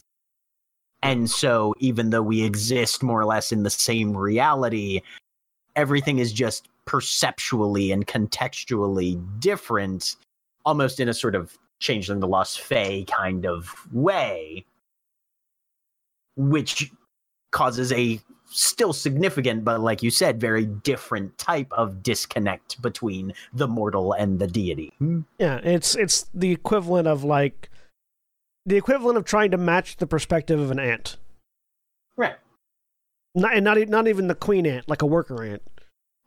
[1.03, 5.01] And so, even though we exist more or less in the same reality,
[5.75, 10.15] everything is just perceptually and contextually different,
[10.65, 14.65] almost in a sort of changeling the lost Fae kind of way,
[16.35, 16.91] which
[17.51, 18.19] causes a
[18.51, 24.39] still significant, but like you said, very different type of disconnect between the mortal and
[24.39, 24.93] the deity.
[25.37, 27.69] Yeah, it's it's the equivalent of like
[28.65, 31.17] the equivalent of trying to match the perspective of an ant.
[32.15, 32.35] Right.
[33.33, 35.63] Not and not not even the queen ant, like a worker ant.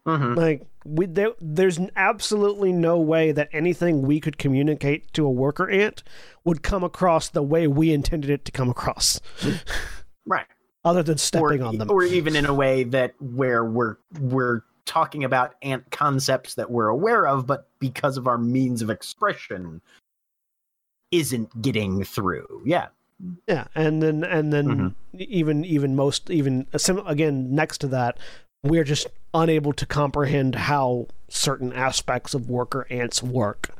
[0.07, 0.35] Mm-hmm.
[0.35, 5.68] Like we there, there's absolutely no way that anything we could communicate to a worker
[5.70, 6.03] ant
[6.45, 9.20] would come across the way we intended it to come across,
[10.27, 10.47] Right.
[10.85, 11.91] Other than stepping or, on them.
[11.91, 16.89] or even in a way that where we're we're talking about ant concepts that we're
[16.89, 19.80] aware of, but because of our means of expression,
[21.11, 22.62] isn't getting through.
[22.64, 22.89] Yeah.
[23.49, 24.95] Yeah, and then and then Mhm.
[25.20, 26.66] even even most even
[27.07, 28.18] again next to that,
[28.62, 33.70] we're just unable to comprehend how certain aspects of worker ants work.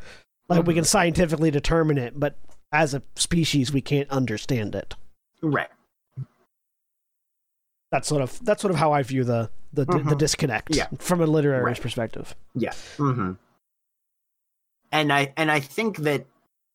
[0.49, 2.37] Like we can scientifically determine it, but
[2.73, 4.95] as a species, we can't understand it.
[5.43, 5.69] Right.
[7.93, 10.18] That's sort of that's sort of how I view the the, the Mhm.
[10.18, 10.87] disconnect Yeah.
[10.99, 11.80] from a literary Right.
[11.80, 12.35] perspective.
[12.55, 12.72] Yeah.
[12.97, 13.32] hmm
[14.93, 16.26] And I and I think that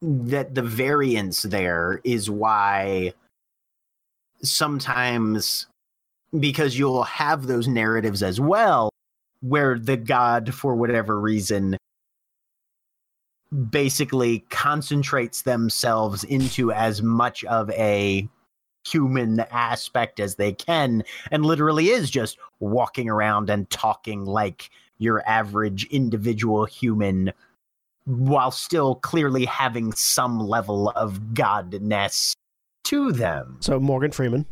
[0.02, 3.14] that the variance there is why
[4.42, 5.68] sometimes
[6.40, 8.90] because you'll have those narratives as well
[9.42, 11.76] where the god for whatever reason
[13.72, 18.30] basically concentrates themselves into as much of a
[18.88, 25.24] human aspect as they can and literally is just walking around and talking like your
[25.30, 27.32] average individual human
[28.06, 32.34] while still clearly having some level of godness
[32.86, 33.58] to them.
[33.60, 34.46] So Morgan Freeman.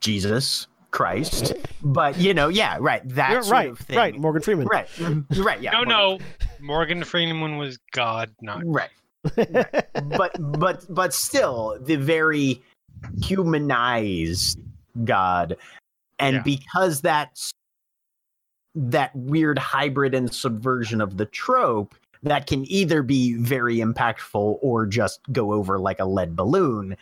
[0.00, 1.54] Jesus Christ.
[1.82, 3.06] But you know, yeah, right.
[3.10, 3.96] That Yeah, sort right, of thing.
[3.96, 4.18] right.
[4.18, 4.66] Morgan Freeman.
[4.66, 4.88] Right.
[4.96, 5.60] mhm, Right.
[5.60, 5.72] Yeah.
[5.72, 6.18] no, Morgan- no.
[6.66, 8.90] Morgan Freeman was God, not Right.
[10.16, 12.62] But but but still the very
[13.22, 14.60] humanized
[15.04, 15.56] God.
[16.18, 16.42] And Yeah.
[16.42, 17.52] because that's
[18.74, 24.86] that weird hybrid and subversion of the trope that can either be very impactful or
[24.86, 26.96] just go over like a lead balloon.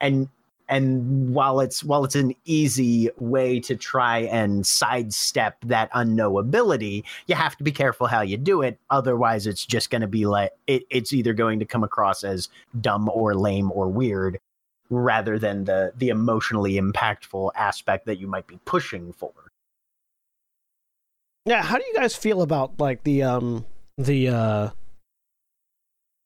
[0.00, 0.28] And
[0.68, 7.34] and while it's while it's an easy way to try and sidestep that unknowability, you
[7.34, 8.78] have to be careful how you do it.
[8.90, 12.48] Otherwise, it's just going to be like it, it's either going to come across as
[12.80, 14.40] dumb or lame or weird,
[14.90, 19.32] rather than the the emotionally impactful aspect that you might be pushing for.
[21.44, 23.64] Yeah, how do you guys feel about like the um
[23.98, 24.70] the uh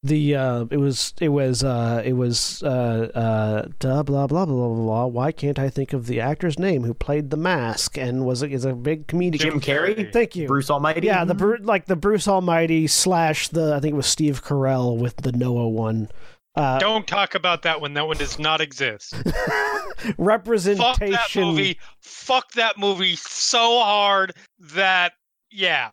[0.03, 4.57] the uh it was it was uh it was uh uh blah blah blah blah
[4.57, 8.25] blah blah why can't I think of the actor's name who played the mask and
[8.25, 10.47] was a, is a big comedian Jim Carrey, Thank you.
[10.47, 11.07] Bruce Almighty.
[11.07, 15.17] Yeah, the like the Bruce Almighty slash the I think it was Steve Carell with
[15.17, 16.09] the Noah one.
[16.57, 17.95] Uh, Don't talk about that one.
[17.95, 19.15] That one does not exist.
[20.19, 20.83] Representation.
[20.83, 21.43] Fuck representation.
[21.43, 21.79] that movie.
[22.01, 24.33] Fuck that movie so hard
[24.75, 25.13] that
[25.51, 25.91] yeah,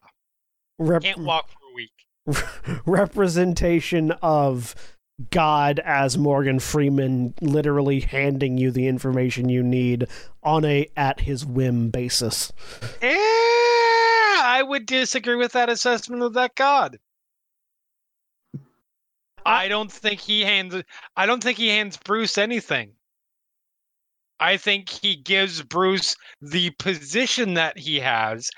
[0.80, 1.57] rep- can't walk for a week.
[2.86, 4.76] representation of
[5.32, 10.08] God as Morgan Freeman, literally handing you the information you need
[10.44, 12.52] on a at his whim basis.
[13.02, 17.00] Eh, I would disagree with that assessment of that god.
[19.46, 20.76] I don't think he hands
[21.16, 22.94] I don't think he hands Bruce anything.
[24.40, 28.52] I think he gives Bruce the position that he has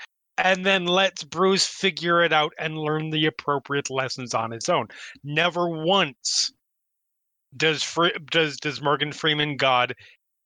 [0.44, 4.88] and then lets Bruce figure it out and learn the appropriate lessons on his own.
[5.24, 6.52] Never once
[7.58, 9.96] does Fre- does does Morgan Freeman God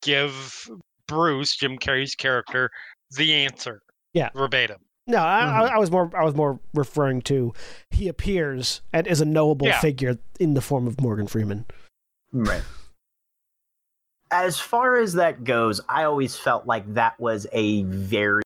[0.02, 0.68] give
[1.06, 2.70] Bruce Jim Carrey's character
[3.16, 3.80] the answer.
[4.14, 4.30] Yeah.
[4.34, 4.78] verbatim.
[5.06, 5.70] No, I, Mhm.
[5.70, 7.52] I, I was more I was more referring to
[7.90, 9.80] he appears and is a knowable Yeah.
[9.80, 11.66] figure in the form of Morgan Freeman.
[12.32, 12.62] Right.
[14.30, 18.42] As far as that goes, I always felt like that was a very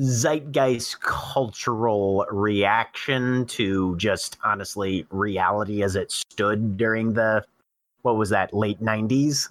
[0.00, 7.44] zeitgeist cultural reaction to just honestly reality as it stood during the
[8.02, 9.50] what was that late 90s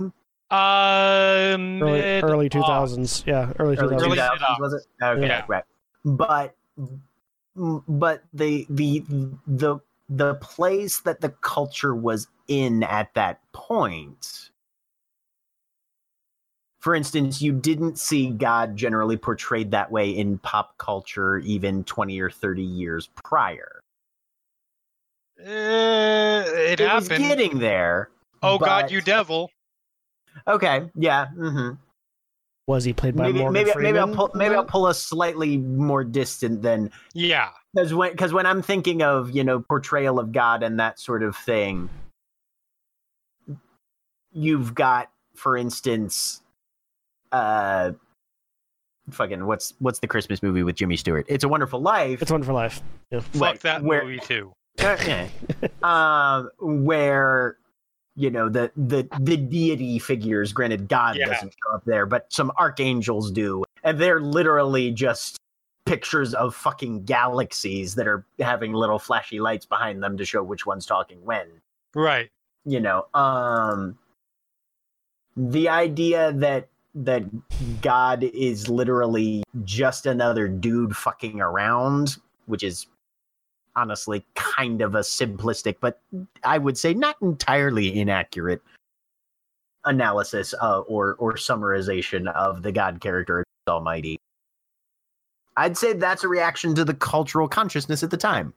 [0.51, 4.19] Um, Early early uh, two thousands, yeah, early two early thousands.
[4.19, 4.83] Early 2000s was it?
[5.01, 5.45] okay Yeah.
[5.47, 5.63] right.
[6.05, 6.55] But
[7.55, 9.03] but the the
[9.47, 9.79] the
[10.09, 14.49] the place that the culture was in at that point
[16.83, 22.19] for instance you didn't see god generally portrayed that way in pop culture even 20
[22.19, 23.79] or 30 years prior
[25.39, 27.23] Uh, it, it was happened.
[27.25, 28.09] getting there
[28.43, 29.49] oh God, you devil!
[30.47, 31.75] okay yeah Mm-hmm.
[32.67, 33.93] Was he played by maybe Morgan maybe, Freeman?
[33.93, 38.31] maybe i'll pull maybe i'll pull a slightly more distant than Yeah, because when because
[38.33, 41.89] when I'm thinking of you know portrayal of God and that sort of thing,
[44.31, 46.41] you've got, for instance,
[47.33, 47.91] uh,
[49.09, 51.25] fucking what's what's the Christmas movie with Jimmy Stewart?
[51.27, 52.21] It's a Wonderful Life.
[52.21, 52.81] It's one for life.
[53.11, 54.53] fuck Right, that where- movie too.
[54.79, 55.27] Uh, yeah.
[55.83, 57.57] um, where
[58.15, 60.51] you know the the the deity figures.
[60.51, 61.27] Granted, God Yeah.
[61.27, 65.37] doesn't show up there, but some archangels do, and they're literally just
[65.85, 70.65] pictures of fucking galaxies that are having little flashy lights behind them to show which
[70.65, 71.45] one's talking when.
[71.93, 72.29] Right.
[72.65, 73.97] You know, um,
[75.37, 77.23] the idea that that
[77.81, 82.87] God is literally just another dude fucking around, which is
[83.75, 85.99] honestly kind of a simplistic, but
[86.43, 88.61] I would say not entirely inaccurate
[89.85, 94.19] analysis uh, or or summarization of the God character Almighty.
[95.57, 98.53] I'd say that's a reaction to the cultural consciousness at the time.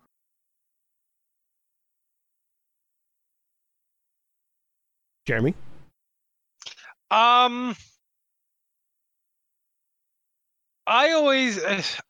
[5.27, 5.55] Jeremy.
[7.11, 7.77] Um,
[10.87, 11.61] I always,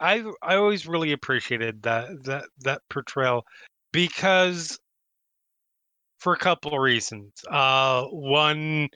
[0.00, 3.44] I, I always really appreciated that that that portrayal
[3.92, 4.78] because
[6.18, 7.32] for a couple of reasons.
[7.50, 8.88] Uh, one,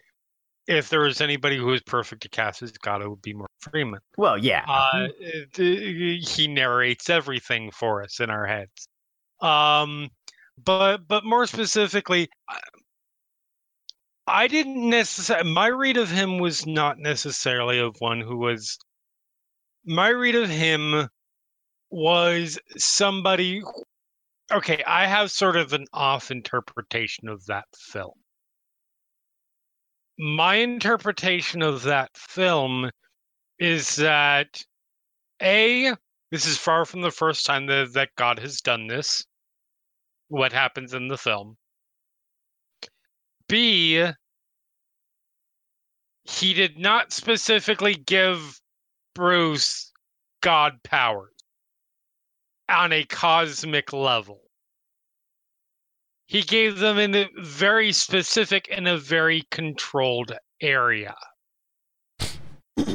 [0.66, 3.48] if there was anybody who was perfect to cast as God, it would be Morgan
[3.60, 4.00] Freeman.
[4.16, 4.64] Well, yeah.
[4.66, 5.08] Uh,
[5.54, 8.88] he narrates everything for us in our heads.
[9.40, 10.10] Um,
[10.62, 12.60] but but more specifically, I-
[14.26, 15.50] I didn't necessarily.
[15.50, 18.78] My read of him was not necessarily of one who was.
[19.84, 21.08] My read of him
[21.90, 23.62] was somebody.
[24.52, 28.14] Okay, I have sort of an off interpretation of that film.
[30.18, 32.90] My interpretation of that film
[33.58, 34.62] is that
[35.40, 35.94] A,
[36.30, 39.24] this is far from the first time that, that God has done this,
[40.28, 41.56] what happens in the film.
[43.48, 44.06] B,
[46.24, 48.60] he did not specifically give
[49.14, 49.92] Bruce
[50.40, 51.32] God powers
[52.68, 54.40] on a cosmic level.
[56.26, 61.16] He gave them in a very specific in a very controlled area.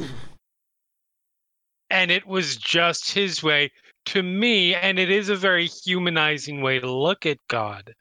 [1.90, 3.72] and it was just his way
[4.06, 7.94] to me, and it is a very humanizing way to look at God.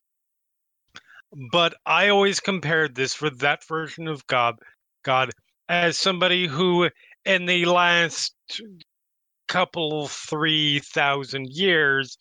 [1.50, 4.56] But I always compared this with that version of God,
[5.02, 5.30] God
[5.68, 6.90] as somebody who,
[7.24, 8.34] in the last
[9.48, 12.16] couple three thousand years,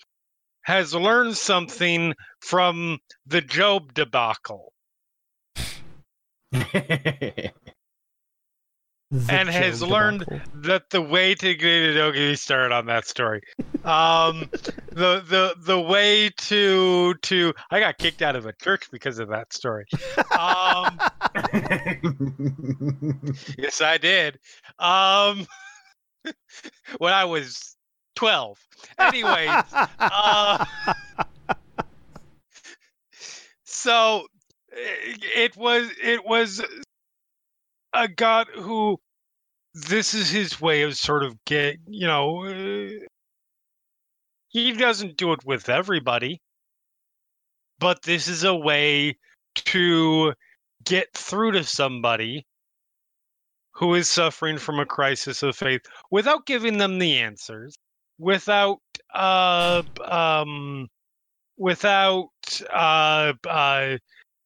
[0.64, 4.74] has learned something from the Job debacle.
[9.14, 12.88] The and has Job learned that the way to get don't get me started on
[12.88, 13.42] that story.
[13.84, 14.50] Um,
[14.92, 19.30] the the the way to to I got kicked out of a church because of
[19.30, 19.86] that story.
[20.36, 21.00] Um,
[23.56, 24.40] yes, I did.
[24.80, 25.46] Um,
[26.98, 27.76] when I was
[28.16, 28.58] twelve.
[28.98, 29.64] Anyways,
[30.00, 30.66] uh,
[33.64, 34.26] so
[34.72, 36.64] i- it was it was
[37.94, 39.00] a god who
[39.74, 42.90] this is his way of sort of get you know uh,
[44.54, 46.40] he doesn't do it with everybody.
[47.80, 49.18] But this is a way
[49.56, 50.34] to
[50.86, 52.46] get through to somebody
[53.72, 57.76] who is suffering from a crisis of faith without giving them the answers
[58.20, 58.80] without
[59.16, 60.88] uh um
[61.58, 62.30] without
[62.72, 63.98] uh uh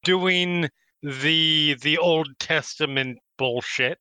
[0.04, 0.68] doing
[1.02, 3.98] the the old testament bullshit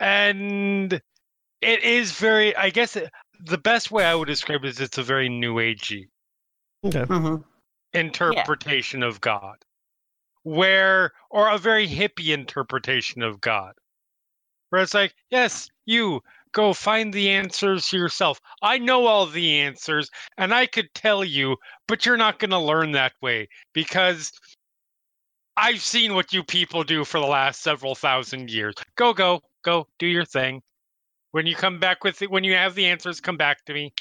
[0.00, 0.92] and
[1.60, 3.10] it is very i guess it,
[3.44, 6.06] the best way i would describe it is it's a very new agey
[6.84, 7.02] Okay.
[7.02, 7.44] Mhm.
[7.92, 9.56] interpretation of god
[10.44, 13.72] where or a very hippie interpretation of god
[14.70, 16.20] where it's like yes you
[16.52, 21.56] go find the answers yourself i know all the answers and i could tell you
[21.88, 24.32] but you're not going to learn that way because
[25.58, 29.86] i've seen what you people do for the last several thousand years go go go
[29.98, 30.62] do your thing
[31.32, 33.92] when you come back with it when you have the answers come back to me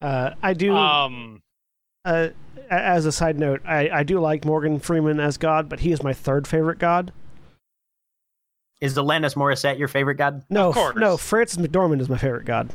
[0.00, 0.74] Uh, I do.
[0.74, 1.42] um
[2.06, 2.28] uh,
[2.70, 6.02] as a side note, I, I do like Morgan Freeman as God, but he is
[6.02, 7.12] my third favorite God.
[8.80, 10.42] Is the Alanis Morissette your favorite god?
[10.48, 10.96] No, Of course.
[10.96, 12.70] no, Frances McDormand is my favorite God.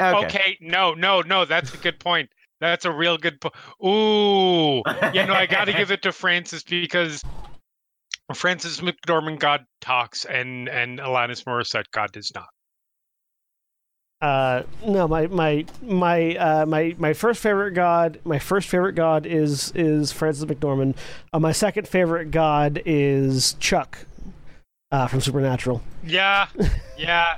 [0.00, 0.56] Okay.
[0.60, 1.44] no, no, no.
[1.44, 2.30] That's a good point.
[2.60, 3.54] That's a real good point.
[3.84, 4.82] Ooh,
[5.12, 5.24] yeah.
[5.26, 7.24] No, I got to give it to Frances because
[8.34, 12.48] Frances McDormand God talks and and Alanis Morissette God does not.
[14.20, 19.26] Uh, no, my my my uh, my my first favorite God, my first favorite God
[19.26, 20.96] is is Frances McDormand.
[21.32, 24.06] Uh, my second favorite God is Chuck
[24.90, 25.82] uh, from Supernatural.
[26.04, 26.48] Yeah,
[26.96, 27.36] yeah.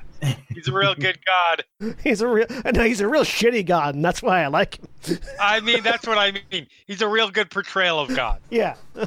[0.49, 1.65] He's a real good God.
[2.03, 5.19] He's a real no, he's a real shitty God, and that's why I like him.
[5.41, 6.67] I mean, that's what I mean.
[6.87, 8.41] He's a real good portrayal of God.
[8.51, 8.77] Yeah.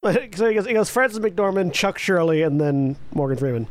[0.04, 3.66] so he goes, he goes Frances McDormand, Chuck Shurley, and then Morgan Freeman.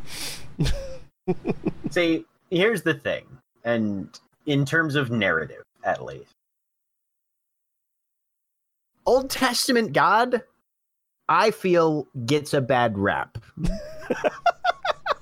[1.90, 3.24] See, here's the thing,
[3.64, 4.08] and
[4.46, 6.32] in terms of narrative, at least,
[9.06, 10.42] Old Testament God,
[11.28, 13.38] I feel gets a bad rap.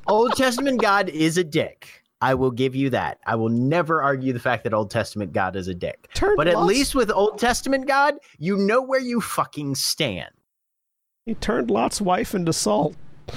[0.09, 2.03] Old Testament God is a dick.
[2.21, 3.19] I will give you that.
[3.27, 6.09] I will never argue the fact that Old Testament God is a dick.
[6.37, 10.31] But at lots- least with Old Testament God, you know where you fucking stand.
[11.29, 12.97] He turned Lot's wife into salt.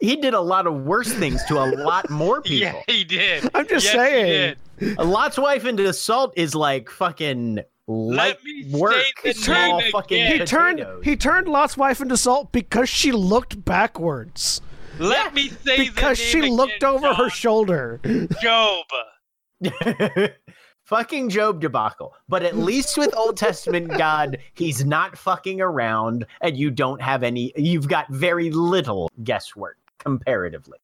[0.00, 2.72] He did a lot of worse things to a lot more people.
[2.76, 3.48] Yeah, he did.
[3.54, 4.56] I'm just Yes, saying.
[4.98, 8.94] Lot's wife into salt is like fucking light Let me work.
[8.94, 10.26] say the small name fucking.
[10.26, 14.60] He turned he turned Lot's wife into salt because she looked backwards.
[14.98, 18.00] Let me say Because the she name looked again, over her shoulder.
[18.42, 18.84] Job.
[20.92, 22.14] fucking Job debacle.
[22.28, 27.22] But at least with Old Testament God, he's not fucking around, and you don't have
[27.22, 27.50] any.
[27.56, 30.78] You've got very little guesswork comparatively.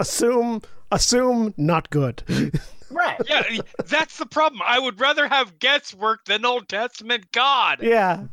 [0.00, 2.24] assume assume not good.
[2.90, 3.18] Right.
[3.26, 3.42] Yeah,
[3.86, 4.60] that's the problem.
[4.66, 7.78] I would rather have guesswork than Old Testament God.
[7.82, 8.24] yeah.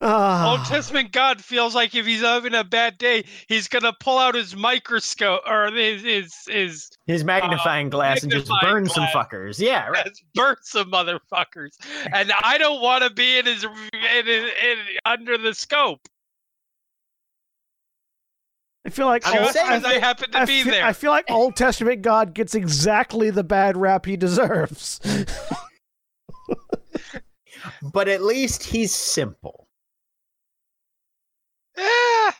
[0.00, 0.52] Ah.
[0.52, 4.34] Old Testament God feels like if he's having a bad day, he's gonna pull out
[4.36, 9.58] his microscope or his his his His magnifying glass and just magnifying burn some fuckers.
[9.58, 10.06] Yeah, right.
[10.06, 11.72] has burnt some motherfuckers,
[12.12, 16.06] and I don't want to be in his, in his in, under the scope.
[18.86, 20.72] I feel like I'm Old- Just saying because I, I happen to I be feel,
[20.72, 20.84] there.
[20.86, 25.00] I feel like Old Testament God gets exactly the bad rap he deserves.
[27.82, 29.67] But at least he's simple.
[31.78, 32.30] Eh,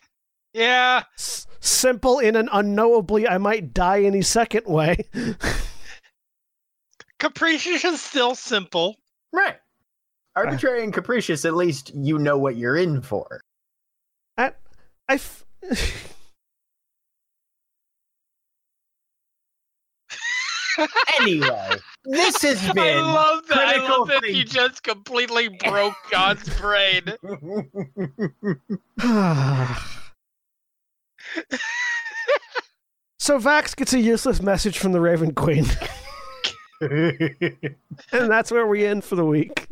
[0.52, 4.96] yeah, S- simple in an unknowably I might die any second way.
[7.18, 8.96] capricious is still simple.
[9.32, 9.56] Right.
[10.34, 13.40] Arbitrary and capricious, at least you know what you're in for.
[14.36, 14.52] I,
[15.08, 15.44] I f-
[21.20, 21.70] Anyway,
[22.04, 23.58] this has I love that.
[23.58, 27.02] I love that he just completely broke God's brain.
[33.18, 35.66] so Vax gets a useless message from the Raven Queen,
[36.80, 37.76] and
[38.10, 39.66] that's where we end for the week.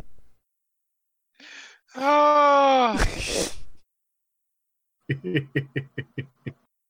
[1.96, 3.02] Oh,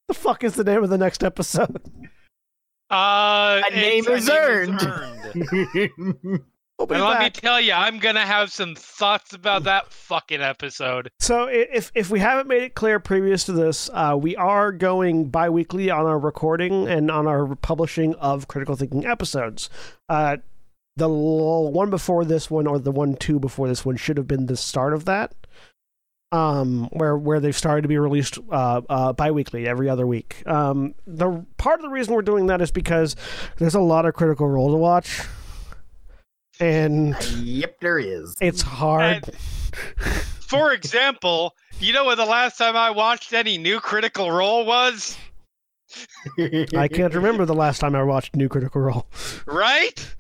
[0.09, 1.83] The fuck is the name of the next episode?
[2.91, 4.83] Uh, A name is earned.
[4.83, 5.93] earned.
[6.79, 11.11] We'll And let me tell you, I'm gonna have some thoughts about that fucking episode.
[11.21, 15.31] So if if we haven't made it clear previous to this, uh, we are going
[15.31, 19.71] bi-weekly on our recording and on our publishing of critical thinking episodes.
[20.11, 20.37] Uh,
[20.97, 24.29] the l- one before this one or the one two before this one should have
[24.29, 25.35] been the start of that.
[26.33, 30.43] Um, where where they've started to be released uh, uh, bi-weekly every other week.
[30.45, 33.15] Um, the part of the reason we're doing that is because
[33.59, 35.23] there's a lot of critical role to watch,
[36.59, 38.35] and yep, there is.
[38.41, 39.25] it's hard.
[40.41, 45.17] For example, you know when the last time I watched any new Critical Role was?
[46.39, 49.07] I can't remember the last time I watched New Critical Role.
[49.47, 50.15] Right?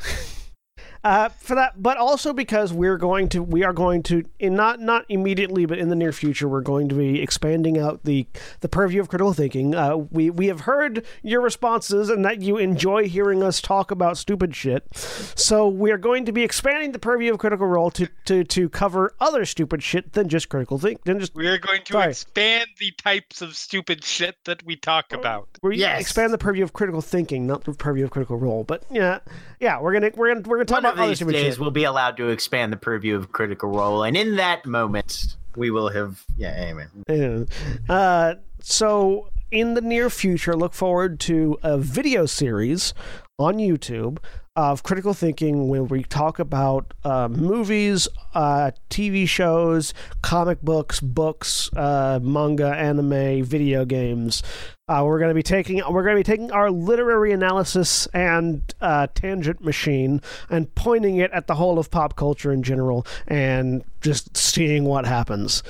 [1.06, 4.80] Uh, for that, but also because we're going to, we are going to, in not
[4.80, 8.26] not immediately, but in the near future, we're going to be expanding out the
[8.58, 9.72] the purview of critical thinking.
[9.72, 14.18] Uh, we we have heard your responses and that you enjoy hearing us talk about
[14.18, 14.84] stupid shit.
[14.96, 18.68] So we are going to be expanding the purview of critical role to to to
[18.68, 22.10] cover other stupid shit than just critical think, than just We are going to Sorry.
[22.10, 25.46] expand the types of stupid shit that we talk about.
[25.62, 26.00] we Yes.
[26.00, 28.64] expand the purview of critical thinking, not the purview of critical role.
[28.64, 29.20] But yeah,
[29.60, 32.16] yeah, we're gonna we're gonna we're gonna talk about of these days, we'll be allowed
[32.18, 36.24] to expand the purview of Critical Role, and in that moment, we will have.
[36.36, 36.86] Yeah, anyway.
[37.09, 37.44] Yeah.
[37.89, 42.94] Uh, so in the near future, look forward to a video series
[43.38, 44.18] on YouTube
[44.54, 49.92] of critical thinking where we talk about uh, movies, uh, TV shows,
[50.22, 54.42] comic books, books, uh, manga, anime, video games.
[54.88, 58.74] Uh, we're going to be taking we're going to be taking our literary analysis and
[58.80, 63.84] uh, tangent machine and pointing it at the whole of pop culture in general and
[64.00, 65.62] just seeing what happens.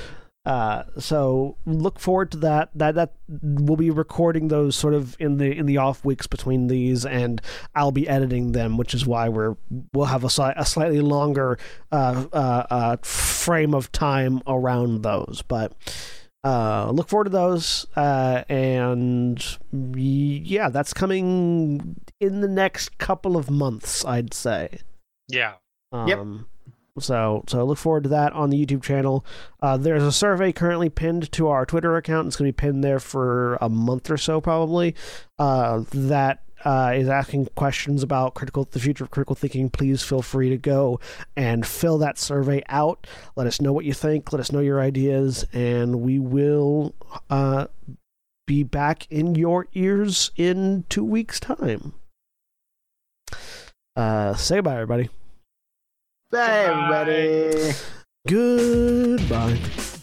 [0.46, 2.70] Uh, so look forward to that.
[2.72, 6.68] That that we'll be recording those sort of in the in the off weeks between
[6.68, 7.42] these, and
[7.74, 9.56] I'll be editing them, which is why we're
[9.92, 11.58] we'll have a, sli- a slightly longer
[11.90, 15.42] uh, uh, uh, frame of time around those.
[15.48, 15.72] But
[16.44, 23.50] uh, look forward to those, uh, and yeah, that's coming in the next couple of
[23.50, 24.78] months, I'd say.
[25.28, 25.54] Yeah.
[25.92, 26.18] Yep.
[26.98, 29.24] So, so look forward to that on the YouTube channel.
[29.60, 32.26] Uh, there's a survey currently pinned to our Twitter account.
[32.26, 34.94] It's going to be pinned there for a month or so, probably.
[35.38, 39.70] Uh, that uh, is asking questions about critical, the future of critical thinking.
[39.70, 40.98] Please feel free to go
[41.36, 43.06] and fill that survey out.
[43.36, 44.32] Let us know what you think.
[44.32, 46.94] Let us know your ideas, and we will
[47.30, 47.66] uh,
[48.46, 51.92] be back in your ears in two weeks' time.
[53.94, 55.08] Uh, say bye, everybody.
[56.30, 57.00] Bye, Goodbye.
[57.06, 57.72] everybody.
[58.28, 59.95] Goodbye.